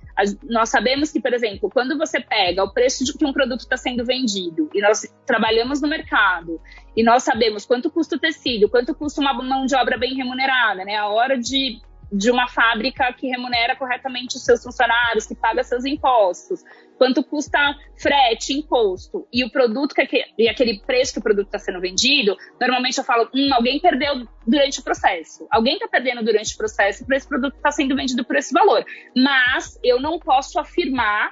nós 0.49 0.69
sabemos 0.69 1.11
que, 1.11 1.21
por 1.21 1.31
exemplo, 1.31 1.69
quando 1.69 1.95
você 1.95 2.19
pega 2.19 2.63
o 2.63 2.73
preço 2.73 3.05
de 3.05 3.15
que 3.15 3.23
um 3.23 3.31
produto 3.31 3.59
está 3.59 3.77
sendo 3.77 4.03
vendido 4.03 4.67
e 4.73 4.81
nós 4.81 5.05
trabalhamos 5.27 5.79
no 5.79 5.87
mercado 5.87 6.59
e 6.97 7.03
nós 7.03 7.21
sabemos 7.21 7.63
quanto 7.63 7.91
custa 7.91 8.15
o 8.15 8.19
tecido, 8.19 8.67
quanto 8.67 8.95
custa 8.95 9.21
uma 9.21 9.33
mão 9.33 9.67
de 9.67 9.75
obra 9.75 9.95
bem 9.95 10.15
remunerada, 10.15 10.83
né? 10.83 10.95
A 10.95 11.07
hora 11.07 11.37
de 11.37 11.79
de 12.13 12.29
uma 12.29 12.47
fábrica 12.47 13.11
que 13.11 13.27
remunera 13.27 13.75
corretamente 13.75 14.37
os 14.37 14.45
seus 14.45 14.61
funcionários, 14.61 15.25
que 15.25 15.33
paga 15.33 15.63
seus 15.63 15.83
impostos, 15.83 16.63
quanto 16.95 17.23
custa 17.23 17.75
frete, 17.99 18.53
imposto, 18.53 19.27
e 19.33 19.43
o 19.43 19.49
produto 19.49 19.95
que 19.95 20.07
e 20.37 20.47
aquele 20.47 20.79
preço 20.85 21.13
que 21.13 21.19
o 21.19 21.23
produto 21.23 21.47
está 21.47 21.57
sendo 21.57 21.81
vendido, 21.81 22.37
normalmente 22.61 22.99
eu 22.99 23.03
falo, 23.03 23.27
hum, 23.33 23.49
alguém 23.51 23.79
perdeu 23.79 24.27
durante 24.45 24.79
o 24.79 24.83
processo. 24.83 25.47
Alguém 25.49 25.73
está 25.73 25.87
perdendo 25.87 26.23
durante 26.23 26.53
o 26.53 26.57
processo 26.57 27.03
para 27.05 27.17
esse 27.17 27.27
produto 27.27 27.55
estar 27.55 27.69
tá 27.69 27.71
sendo 27.71 27.95
vendido 27.95 28.23
por 28.23 28.35
esse 28.35 28.53
valor. 28.53 28.85
Mas 29.17 29.79
eu 29.83 29.99
não 29.99 30.19
posso 30.19 30.59
afirmar 30.59 31.31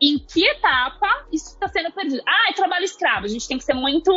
em 0.00 0.18
que 0.18 0.46
etapa 0.46 1.26
isso 1.32 1.54
está 1.54 1.66
sendo 1.66 1.92
perdido. 1.92 2.22
Ah, 2.26 2.50
é 2.50 2.52
trabalho 2.52 2.84
escravo. 2.84 3.24
A 3.24 3.28
gente 3.28 3.48
tem 3.48 3.58
que 3.58 3.64
ser 3.64 3.74
muito 3.74 4.12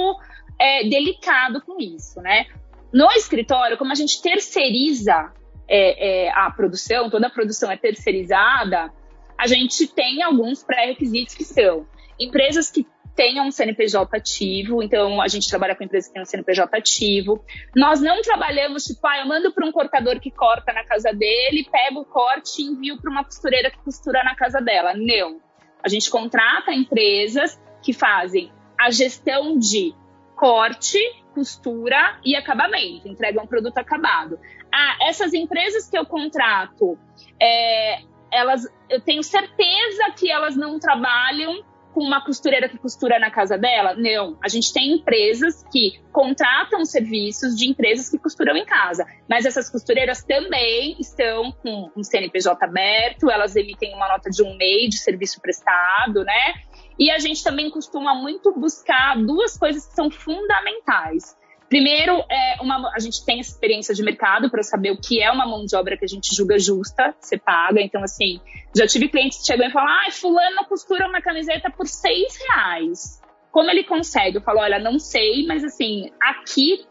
é, 0.60 0.88
delicado 0.88 1.60
com 1.62 1.80
isso, 1.80 2.22
né? 2.22 2.46
No 2.94 3.12
escritório, 3.12 3.78
como 3.78 3.92
a 3.92 3.96
gente 3.96 4.22
terceiriza 4.22 5.34
é, 5.68 6.26
é, 6.26 6.32
a 6.32 6.50
produção, 6.52 7.10
toda 7.10 7.28
a 7.28 7.30
produção 7.30 7.72
é 7.72 7.78
terceirizada, 7.78 8.92
a 9.38 9.48
gente 9.48 9.88
tem 9.88 10.24
alguns 10.24 10.64
pré-requisitos 10.64 11.36
que 11.36 11.44
são 11.44 11.86
empresas 12.20 12.70
que 12.70 12.88
tenham 13.16 13.48
um 13.48 13.52
CNPJ 13.52 14.18
ativo, 14.18 14.84
então 14.84 15.22
a 15.22 15.28
gente 15.28 15.50
trabalha 15.50 15.76
com 15.76 15.84
empresas 15.84 16.08
que 16.08 16.14
têm 16.14 16.22
um 16.22 16.26
CNPJ 16.26 16.78
ativo. 16.78 17.44
Nós 17.74 18.02
não 18.02 18.22
trabalhamos, 18.22 18.84
tipo, 18.84 19.06
ah, 19.08 19.20
eu 19.20 19.26
mando 19.26 19.54
para 19.54 19.66
um 19.66 19.72
cortador 19.72 20.20
que 20.20 20.30
corta 20.30 20.74
na 20.74 20.84
casa 20.84 21.14
dele, 21.14 21.68
pego 21.72 22.02
o 22.02 22.06
corte 22.06 22.62
e 22.62 22.66
envio 22.66 23.02
para 23.02 23.10
uma 23.10 23.24
costureira 23.24 23.72
que 23.72 23.78
costura 23.78 24.22
na 24.24 24.36
casa 24.36 24.60
dela. 24.60 24.94
Não. 24.94 25.40
A 25.82 25.88
gente 25.88 26.10
contrata 26.10 26.74
empresas 26.74 27.60
que 27.82 27.94
fazem 27.94 28.52
a 28.78 28.92
gestão 28.92 29.58
de 29.58 29.94
corte, 30.36 31.00
costura 31.34 32.20
e 32.24 32.36
acabamento, 32.36 33.08
entregam 33.08 33.44
um 33.44 33.48
produto 33.48 33.78
acabado. 33.78 34.38
Ah, 34.78 34.98
essas 35.08 35.34
empresas 35.34 35.90
que 35.90 35.98
eu 35.98 36.06
contrato, 36.06 37.00
é, 37.42 38.02
elas, 38.30 38.68
eu 38.90 39.00
tenho 39.00 39.24
certeza 39.24 40.12
que 40.18 40.30
elas 40.30 40.58
não 40.58 40.78
trabalham 40.78 41.64
com 41.94 42.04
uma 42.04 42.20
costureira 42.20 42.68
que 42.68 42.78
costura 42.78 43.18
na 43.18 43.32
casa 43.32 43.58
dela? 43.58 43.96
Não. 43.96 44.38
A 44.44 44.50
gente 44.50 44.74
tem 44.74 44.96
empresas 44.96 45.64
que 45.72 45.98
contratam 46.12 46.84
serviços 46.84 47.56
de 47.56 47.70
empresas 47.70 48.10
que 48.10 48.18
costuram 48.18 48.58
em 48.58 48.66
casa. 48.66 49.08
Mas 49.30 49.46
essas 49.46 49.70
costureiras 49.70 50.22
também 50.22 50.98
estão 51.00 51.54
com 51.54 51.90
um 51.96 52.04
CNPJ 52.04 52.66
aberto, 52.66 53.32
elas 53.32 53.56
emitem 53.56 53.96
uma 53.96 54.10
nota 54.10 54.30
de 54.30 54.44
um 54.44 54.58
MEI 54.58 54.90
de 54.90 54.98
serviço 54.98 55.40
prestado, 55.40 56.26
né? 56.26 56.56
E 57.00 57.10
a 57.10 57.18
gente 57.18 57.42
também 57.42 57.70
costuma 57.70 58.14
muito 58.14 58.52
buscar 58.52 59.18
duas 59.18 59.58
coisas 59.58 59.88
que 59.88 59.94
são 59.94 60.12
fundamentais. 60.12 61.38
Primeiro, 61.70 62.24
é 62.30 62.62
uma, 62.62 62.92
a 62.96 63.00
gente 63.00 63.26
tem 63.26 63.40
experiência 63.40 63.94
de 63.94 64.04
mercado 64.04 64.50
para 64.50 64.62
saber 64.62 64.92
o 64.92 64.98
que 64.98 65.22
é 65.22 65.32
uma 65.32 65.46
mão 65.46 65.66
de 65.66 65.76
obra 65.76 65.98
que 65.98 66.06
a 66.06 66.08
gente 66.08 66.36
julga 66.36 66.60
justa, 66.60 67.16
você 67.20 67.38
paga. 67.38 67.82
Então, 67.82 68.04
assim, 68.04 68.40
já 68.76 68.86
tive 68.86 69.10
clientes 69.10 69.40
que 69.40 69.46
chegam 69.46 69.68
e 69.68 69.72
falam: 69.72 69.90
ah, 69.90 70.12
fulano 70.12 70.66
costura 70.68 71.08
uma 71.08 71.22
camiseta 71.22 71.72
por 71.72 71.88
seis 71.88 72.38
reais. 72.48 73.22
Como 73.52 73.70
ele 73.70 73.84
consegue? 73.84 74.38
Eu 74.38 74.42
falo, 74.42 74.60
olha, 74.60 74.78
não 74.78 75.00
sei, 75.00 75.46
mas 75.48 75.64
assim, 75.64 76.12
aqui 76.22 76.86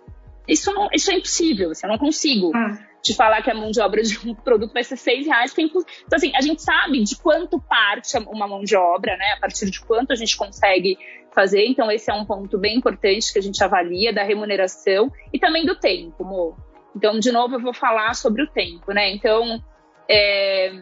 isso, 0.48 0.72
não, 0.72 0.88
isso 0.92 1.10
é 1.10 1.14
impossível, 1.14 1.70
assim, 1.70 1.86
eu 1.86 1.90
não 1.90 1.98
consigo. 1.98 2.48
Hum 2.48 2.93
de 3.04 3.14
falar 3.14 3.42
que 3.42 3.50
a 3.50 3.54
mão 3.54 3.70
de 3.70 3.80
obra 3.80 4.02
de 4.02 4.18
um 4.26 4.34
produto 4.34 4.72
vai 4.72 4.82
ser 4.82 4.96
seis 4.96 5.26
reais. 5.26 5.54
Então, 5.56 5.84
assim, 6.12 6.32
a 6.34 6.40
gente 6.40 6.62
sabe 6.62 7.04
de 7.04 7.16
quanto 7.16 7.60
parte 7.60 8.16
uma 8.16 8.48
mão 8.48 8.64
de 8.64 8.74
obra, 8.74 9.16
né? 9.16 9.34
A 9.36 9.40
partir 9.40 9.70
de 9.70 9.80
quanto 9.80 10.12
a 10.12 10.16
gente 10.16 10.36
consegue 10.36 10.98
fazer. 11.32 11.66
Então, 11.66 11.90
esse 11.90 12.10
é 12.10 12.14
um 12.14 12.24
ponto 12.24 12.56
bem 12.56 12.76
importante 12.76 13.32
que 13.32 13.38
a 13.38 13.42
gente 13.42 13.62
avalia 13.62 14.12
da 14.12 14.22
remuneração 14.22 15.12
e 15.32 15.38
também 15.38 15.66
do 15.66 15.74
tempo, 15.76 16.24
Mo. 16.24 16.56
Então, 16.96 17.18
de 17.18 17.30
novo, 17.30 17.56
eu 17.56 17.60
vou 17.60 17.74
falar 17.74 18.14
sobre 18.14 18.42
o 18.42 18.46
tempo, 18.46 18.92
né? 18.92 19.10
Então, 19.10 19.62
é, 20.08 20.72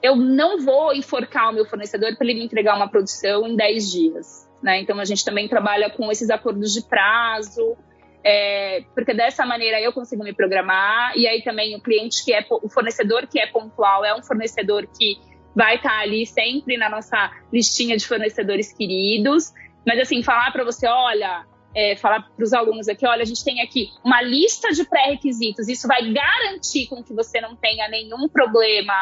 eu 0.00 0.14
não 0.14 0.60
vou 0.60 0.94
enforcar 0.94 1.50
o 1.50 1.54
meu 1.54 1.64
fornecedor 1.64 2.14
para 2.16 2.26
ele 2.26 2.38
me 2.38 2.44
entregar 2.44 2.76
uma 2.76 2.88
produção 2.88 3.48
em 3.48 3.56
10 3.56 3.90
dias, 3.90 4.48
né? 4.62 4.80
Então, 4.80 5.00
a 5.00 5.04
gente 5.04 5.24
também 5.24 5.48
trabalha 5.48 5.90
com 5.90 6.12
esses 6.12 6.30
acordos 6.30 6.72
de 6.72 6.82
prazo, 6.82 7.76
é, 8.24 8.82
porque 8.94 9.12
dessa 9.12 9.44
maneira 9.44 9.78
eu 9.80 9.92
consigo 9.92 10.24
me 10.24 10.32
programar 10.32 11.12
e 11.14 11.28
aí 11.28 11.42
também 11.42 11.76
o 11.76 11.80
cliente 11.80 12.24
que 12.24 12.32
é 12.32 12.44
o 12.50 12.70
fornecedor 12.70 13.26
que 13.26 13.38
é 13.38 13.46
pontual 13.46 14.02
é 14.02 14.14
um 14.16 14.22
fornecedor 14.22 14.86
que 14.98 15.18
vai 15.54 15.76
estar 15.76 15.90
tá 15.90 16.00
ali 16.00 16.26
sempre 16.26 16.78
na 16.78 16.88
nossa 16.88 17.30
listinha 17.52 17.96
de 17.96 18.06
fornecedores 18.06 18.72
queridos. 18.72 19.52
Mas 19.86 20.00
assim, 20.00 20.22
falar 20.22 20.50
para 20.52 20.64
você, 20.64 20.88
olha, 20.88 21.44
é, 21.74 21.96
falar 21.96 22.22
para 22.22 22.42
os 22.42 22.54
alunos 22.54 22.88
aqui, 22.88 23.06
olha, 23.06 23.22
a 23.22 23.26
gente 23.26 23.44
tem 23.44 23.60
aqui 23.60 23.90
uma 24.02 24.22
lista 24.22 24.70
de 24.70 24.84
pré-requisitos, 24.88 25.68
isso 25.68 25.86
vai 25.86 26.10
garantir 26.10 26.86
com 26.86 27.02
que 27.02 27.12
você 27.12 27.40
não 27.40 27.54
tenha 27.54 27.86
nenhum 27.88 28.26
problema 28.28 28.94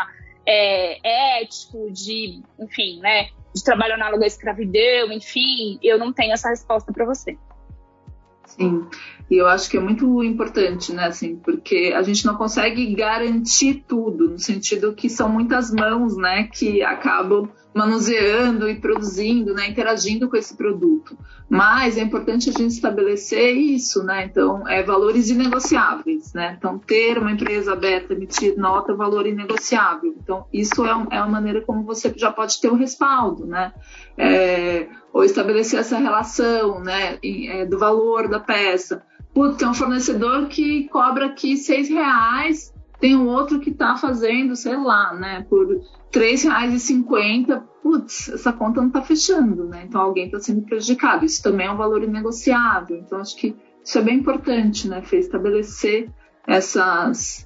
é, 0.44 1.40
ético, 1.40 1.90
de, 1.92 2.42
enfim, 2.58 2.98
né, 3.00 3.28
de 3.54 3.62
trabalho 3.62 3.94
análogo 3.94 4.24
à 4.24 4.26
escravidão, 4.26 5.12
enfim, 5.12 5.78
eu 5.80 5.96
não 5.96 6.12
tenho 6.12 6.32
essa 6.32 6.48
resposta 6.48 6.92
para 6.92 7.04
você. 7.04 7.38
Sim, 8.56 8.84
e 9.30 9.36
eu 9.36 9.46
acho 9.46 9.70
que 9.70 9.76
é 9.78 9.80
muito 9.80 10.22
importante, 10.22 10.92
né, 10.92 11.06
assim, 11.06 11.36
porque 11.36 11.92
a 11.96 12.02
gente 12.02 12.26
não 12.26 12.36
consegue 12.36 12.94
garantir 12.94 13.84
tudo, 13.88 14.28
no 14.28 14.38
sentido 14.38 14.92
que 14.92 15.08
são 15.08 15.28
muitas 15.28 15.72
mãos, 15.72 16.16
né, 16.16 16.44
que 16.44 16.82
acabam 16.82 17.48
manuseando 17.74 18.68
e 18.68 18.74
produzindo, 18.74 19.54
né, 19.54 19.68
interagindo 19.68 20.28
com 20.28 20.37
esse 20.37 20.56
produto. 20.56 21.16
Mas 21.48 21.96
é 21.96 22.00
importante 22.00 22.48
a 22.48 22.52
gente 22.52 22.72
estabelecer 22.72 23.54
isso, 23.54 24.02
né? 24.02 24.24
Então, 24.24 24.66
é 24.68 24.82
valores 24.82 25.28
inegociáveis, 25.30 26.32
né? 26.32 26.54
Então, 26.58 26.78
ter 26.78 27.18
uma 27.18 27.30
empresa 27.30 27.72
aberta, 27.72 28.14
emitir 28.14 28.56
nota, 28.56 28.94
valor 28.94 29.26
inegociável. 29.26 30.14
Então, 30.22 30.46
isso 30.52 30.85
é, 30.85 30.90
é 30.90 31.20
uma 31.20 31.28
maneira 31.28 31.61
como 31.61 31.82
você 31.82 32.12
já 32.16 32.32
pode 32.32 32.61
ter 32.61 32.68
o 32.68 32.74
um 32.74 32.78
respaldo, 32.78 33.46
né? 33.46 33.72
É, 34.16 34.88
ou 35.12 35.24
estabelecer 35.24 35.78
essa 35.78 35.98
relação, 35.98 36.80
né, 36.80 37.18
é, 37.22 37.66
do 37.66 37.78
valor 37.78 38.28
da 38.28 38.40
peça. 38.40 39.02
Putz, 39.35 39.56
tem 39.56 39.68
um 39.68 39.74
fornecedor 39.74 40.46
que 40.48 40.88
cobra 40.88 41.26
aqui 41.26 41.56
seis 41.56 41.88
reais, 41.88 42.71
tem 43.02 43.16
um 43.16 43.26
outro 43.26 43.58
que 43.58 43.70
está 43.70 43.96
fazendo, 43.96 44.54
sei 44.54 44.76
lá, 44.76 45.12
né, 45.12 45.44
por 45.50 45.66
R$ 45.68 45.80
3,50, 46.12 47.60
putz, 47.82 48.28
essa 48.28 48.52
conta 48.52 48.80
não 48.80 48.86
está 48.86 49.02
fechando, 49.02 49.64
né? 49.64 49.86
Então 49.88 50.00
alguém 50.00 50.26
está 50.26 50.38
sendo 50.38 50.62
prejudicado. 50.62 51.24
Isso 51.24 51.42
também 51.42 51.66
é 51.66 51.72
um 51.72 51.76
valor 51.76 52.04
inegociável. 52.04 52.96
Então 52.96 53.18
acho 53.18 53.36
que 53.36 53.56
isso 53.84 53.98
é 53.98 54.02
bem 54.02 54.18
importante, 54.18 54.88
né, 54.88 55.02
Fê? 55.02 55.18
Estabelecer 55.18 56.08
essas, 56.46 57.44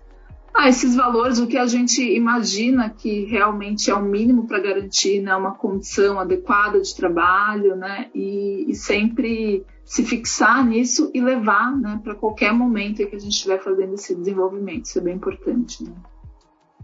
ah, 0.54 0.68
esses 0.68 0.94
valores, 0.94 1.38
o 1.38 1.46
que 1.46 1.56
a 1.56 1.66
gente 1.66 2.02
imagina 2.02 2.90
que 2.90 3.24
realmente 3.24 3.90
é 3.90 3.94
o 3.94 4.02
mínimo 4.02 4.46
para 4.46 4.60
garantir 4.60 5.22
né, 5.22 5.34
uma 5.34 5.54
condição 5.54 6.20
adequada 6.20 6.78
de 6.82 6.94
trabalho, 6.94 7.74
né? 7.76 8.10
E, 8.14 8.66
e 8.68 8.74
sempre 8.74 9.64
se 9.86 10.04
fixar 10.04 10.66
nisso 10.66 11.12
e 11.14 11.20
levar 11.20 11.74
né, 11.76 12.00
para 12.02 12.16
qualquer 12.16 12.52
momento 12.52 13.00
em 13.00 13.06
que 13.06 13.14
a 13.14 13.18
gente 13.20 13.32
estiver 13.32 13.62
fazendo 13.62 13.94
esse 13.94 14.16
desenvolvimento. 14.16 14.84
Isso 14.84 14.98
é 14.98 15.02
bem 15.02 15.14
importante. 15.14 15.84
Né? 15.84 15.94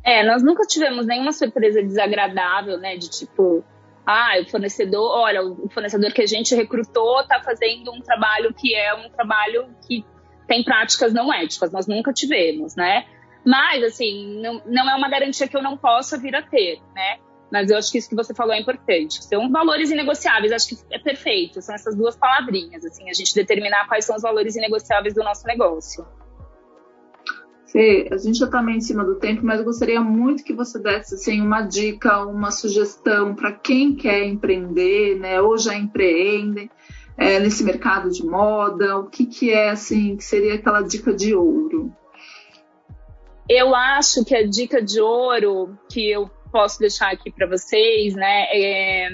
É, 0.04 0.24
nós 0.24 0.40
nunca 0.40 0.62
tivemos 0.62 1.04
nenhuma 1.04 1.32
surpresa 1.32 1.82
desagradável, 1.82 2.78
né? 2.78 2.96
De 2.96 3.10
tipo, 3.10 3.64
ah, 4.06 4.34
o 4.40 4.48
fornecedor, 4.48 5.10
olha, 5.18 5.42
o 5.42 5.68
fornecedor 5.68 6.12
que 6.12 6.22
a 6.22 6.26
gente 6.26 6.54
recrutou 6.54 7.20
está 7.20 7.42
fazendo 7.42 7.90
um 7.92 8.00
trabalho 8.00 8.54
que 8.54 8.72
é 8.72 8.94
um 8.94 9.10
trabalho 9.10 9.68
que 9.86 10.04
tem 10.46 10.62
práticas 10.62 11.12
não 11.12 11.34
éticas. 11.34 11.72
Nós 11.72 11.88
nunca 11.88 12.12
tivemos, 12.12 12.76
né? 12.76 13.04
Mas, 13.44 13.82
assim, 13.82 14.40
não, 14.40 14.62
não 14.64 14.88
é 14.88 14.94
uma 14.94 15.08
garantia 15.08 15.48
que 15.48 15.56
eu 15.56 15.62
não 15.62 15.76
possa 15.76 16.16
vir 16.16 16.36
a 16.36 16.42
ter, 16.42 16.80
né? 16.94 17.18
Mas 17.52 17.70
eu 17.70 17.76
acho 17.76 17.92
que 17.92 17.98
isso 17.98 18.08
que 18.08 18.16
você 18.16 18.32
falou 18.32 18.54
é 18.54 18.60
importante. 18.60 19.22
São 19.22 19.52
valores 19.52 19.90
inegociáveis, 19.90 20.50
acho 20.52 20.68
que 20.68 20.78
é 20.90 20.98
perfeito. 20.98 21.60
São 21.60 21.74
essas 21.74 21.94
duas 21.94 22.16
palavrinhas, 22.16 22.82
assim, 22.82 23.10
a 23.10 23.12
gente 23.12 23.34
determinar 23.34 23.86
quais 23.86 24.06
são 24.06 24.16
os 24.16 24.22
valores 24.22 24.56
inegociáveis 24.56 25.14
do 25.14 25.22
nosso 25.22 25.46
negócio. 25.46 26.06
Fê, 27.66 28.08
a 28.10 28.16
gente 28.16 28.38
já 28.38 28.46
está 28.46 28.62
meio 28.62 28.78
em 28.78 28.80
cima 28.80 29.04
do 29.04 29.16
tempo, 29.16 29.44
mas 29.44 29.58
eu 29.58 29.66
gostaria 29.66 30.00
muito 30.00 30.44
que 30.44 30.54
você 30.54 30.78
desse 30.78 31.14
assim, 31.14 31.42
uma 31.42 31.60
dica, 31.60 32.24
uma 32.24 32.50
sugestão 32.50 33.34
para 33.34 33.52
quem 33.52 33.94
quer 33.94 34.24
empreender, 34.24 35.18
né, 35.18 35.40
ou 35.40 35.58
já 35.58 35.74
empreende 35.74 36.70
é, 37.18 37.38
nesse 37.38 37.64
mercado 37.64 38.10
de 38.10 38.24
moda. 38.24 38.96
O 38.96 39.10
que, 39.10 39.26
que 39.26 39.50
é 39.50 39.70
assim, 39.70 40.16
que 40.16 40.24
seria 40.24 40.54
aquela 40.54 40.80
dica 40.80 41.12
de 41.12 41.34
ouro? 41.34 41.94
Eu 43.48 43.74
acho 43.74 44.24
que 44.24 44.34
a 44.34 44.46
dica 44.46 44.82
de 44.82 45.00
ouro 45.00 45.78
que 45.90 46.10
eu 46.10 46.30
posso 46.52 46.78
deixar 46.78 47.10
aqui 47.10 47.32
para 47.32 47.46
vocês, 47.46 48.14
né, 48.14 48.46
é, 48.52 49.08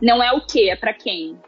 não 0.00 0.22
é 0.22 0.32
o 0.32 0.44
que, 0.44 0.68
é 0.68 0.76
para 0.76 0.92
quem. 0.92 1.38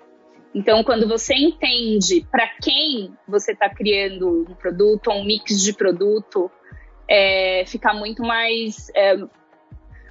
Então, 0.55 0.85
quando 0.85 1.09
você 1.09 1.35
entende 1.35 2.25
para 2.31 2.49
quem 2.63 3.13
você 3.27 3.53
está 3.53 3.69
criando 3.69 4.47
um 4.49 4.55
produto 4.55 5.09
ou 5.09 5.17
um 5.17 5.25
mix 5.25 5.61
de 5.61 5.73
produto, 5.73 6.49
é, 7.09 7.65
fica 7.67 7.93
muito 7.93 8.23
mais. 8.23 8.89
É, 8.95 9.17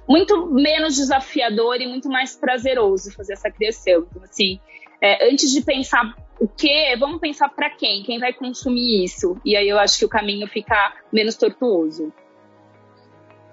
muito 0.06 0.46
menos 0.50 0.96
desafiador 0.96 1.80
e 1.80 1.86
muito 1.86 2.10
mais 2.10 2.36
prazeroso 2.36 3.10
fazer 3.14 3.32
essa 3.32 3.50
criação. 3.50 4.06
Então, 4.10 4.22
assim, 4.22 4.60
é, 5.00 5.30
antes 5.30 5.50
de 5.50 5.62
pensar 5.62 6.14
o 6.38 6.46
que, 6.46 6.94
vamos 6.96 7.20
pensar 7.20 7.48
para 7.48 7.70
quem, 7.70 8.02
quem 8.02 8.18
vai 8.18 8.34
consumir 8.34 9.02
isso. 9.02 9.40
E 9.44 9.56
aí 9.56 9.66
eu 9.66 9.78
acho 9.78 9.98
que 9.98 10.04
o 10.04 10.08
caminho 10.08 10.46
fica 10.46 10.94
menos 11.10 11.36
tortuoso. 11.36 12.12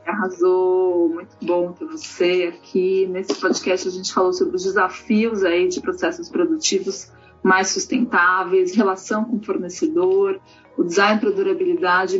Arrasou, 0.05 1.09
muito 1.09 1.35
bom 1.41 1.71
ter 1.73 1.85
você 1.85 2.53
aqui. 2.53 3.07
Nesse 3.07 3.35
podcast 3.35 3.87
a 3.87 3.91
gente 3.91 4.13
falou 4.13 4.33
sobre 4.33 4.55
os 4.55 4.63
desafios 4.63 5.43
aí 5.43 5.67
de 5.67 5.79
processos 5.79 6.27
produtivos 6.27 7.11
mais 7.43 7.69
sustentáveis, 7.69 8.75
relação 8.75 9.25
com 9.25 9.37
o 9.37 9.43
fornecedor, 9.43 10.39
o 10.77 10.83
design 10.83 11.19
para 11.19 11.31
durabilidade 11.31 12.17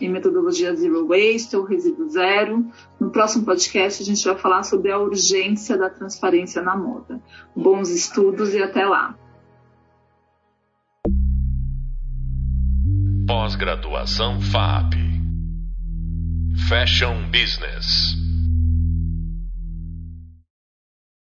e 0.00 0.08
metodologia 0.08 0.74
zero 0.74 1.06
waste 1.06 1.56
ou 1.56 1.64
resíduo 1.64 2.08
zero. 2.08 2.66
No 2.98 3.10
próximo 3.10 3.44
podcast 3.44 4.02
a 4.02 4.06
gente 4.06 4.24
vai 4.24 4.36
falar 4.36 4.62
sobre 4.62 4.90
a 4.90 4.98
urgência 4.98 5.76
da 5.76 5.90
transparência 5.90 6.62
na 6.62 6.76
moda. 6.76 7.20
Bons 7.54 7.90
estudos 7.90 8.54
e 8.54 8.62
até 8.62 8.86
lá. 8.86 9.16
Pós-graduação 13.26 14.40
FAP 14.40 15.03
Fashion 16.56 17.30
Business. 17.30 18.23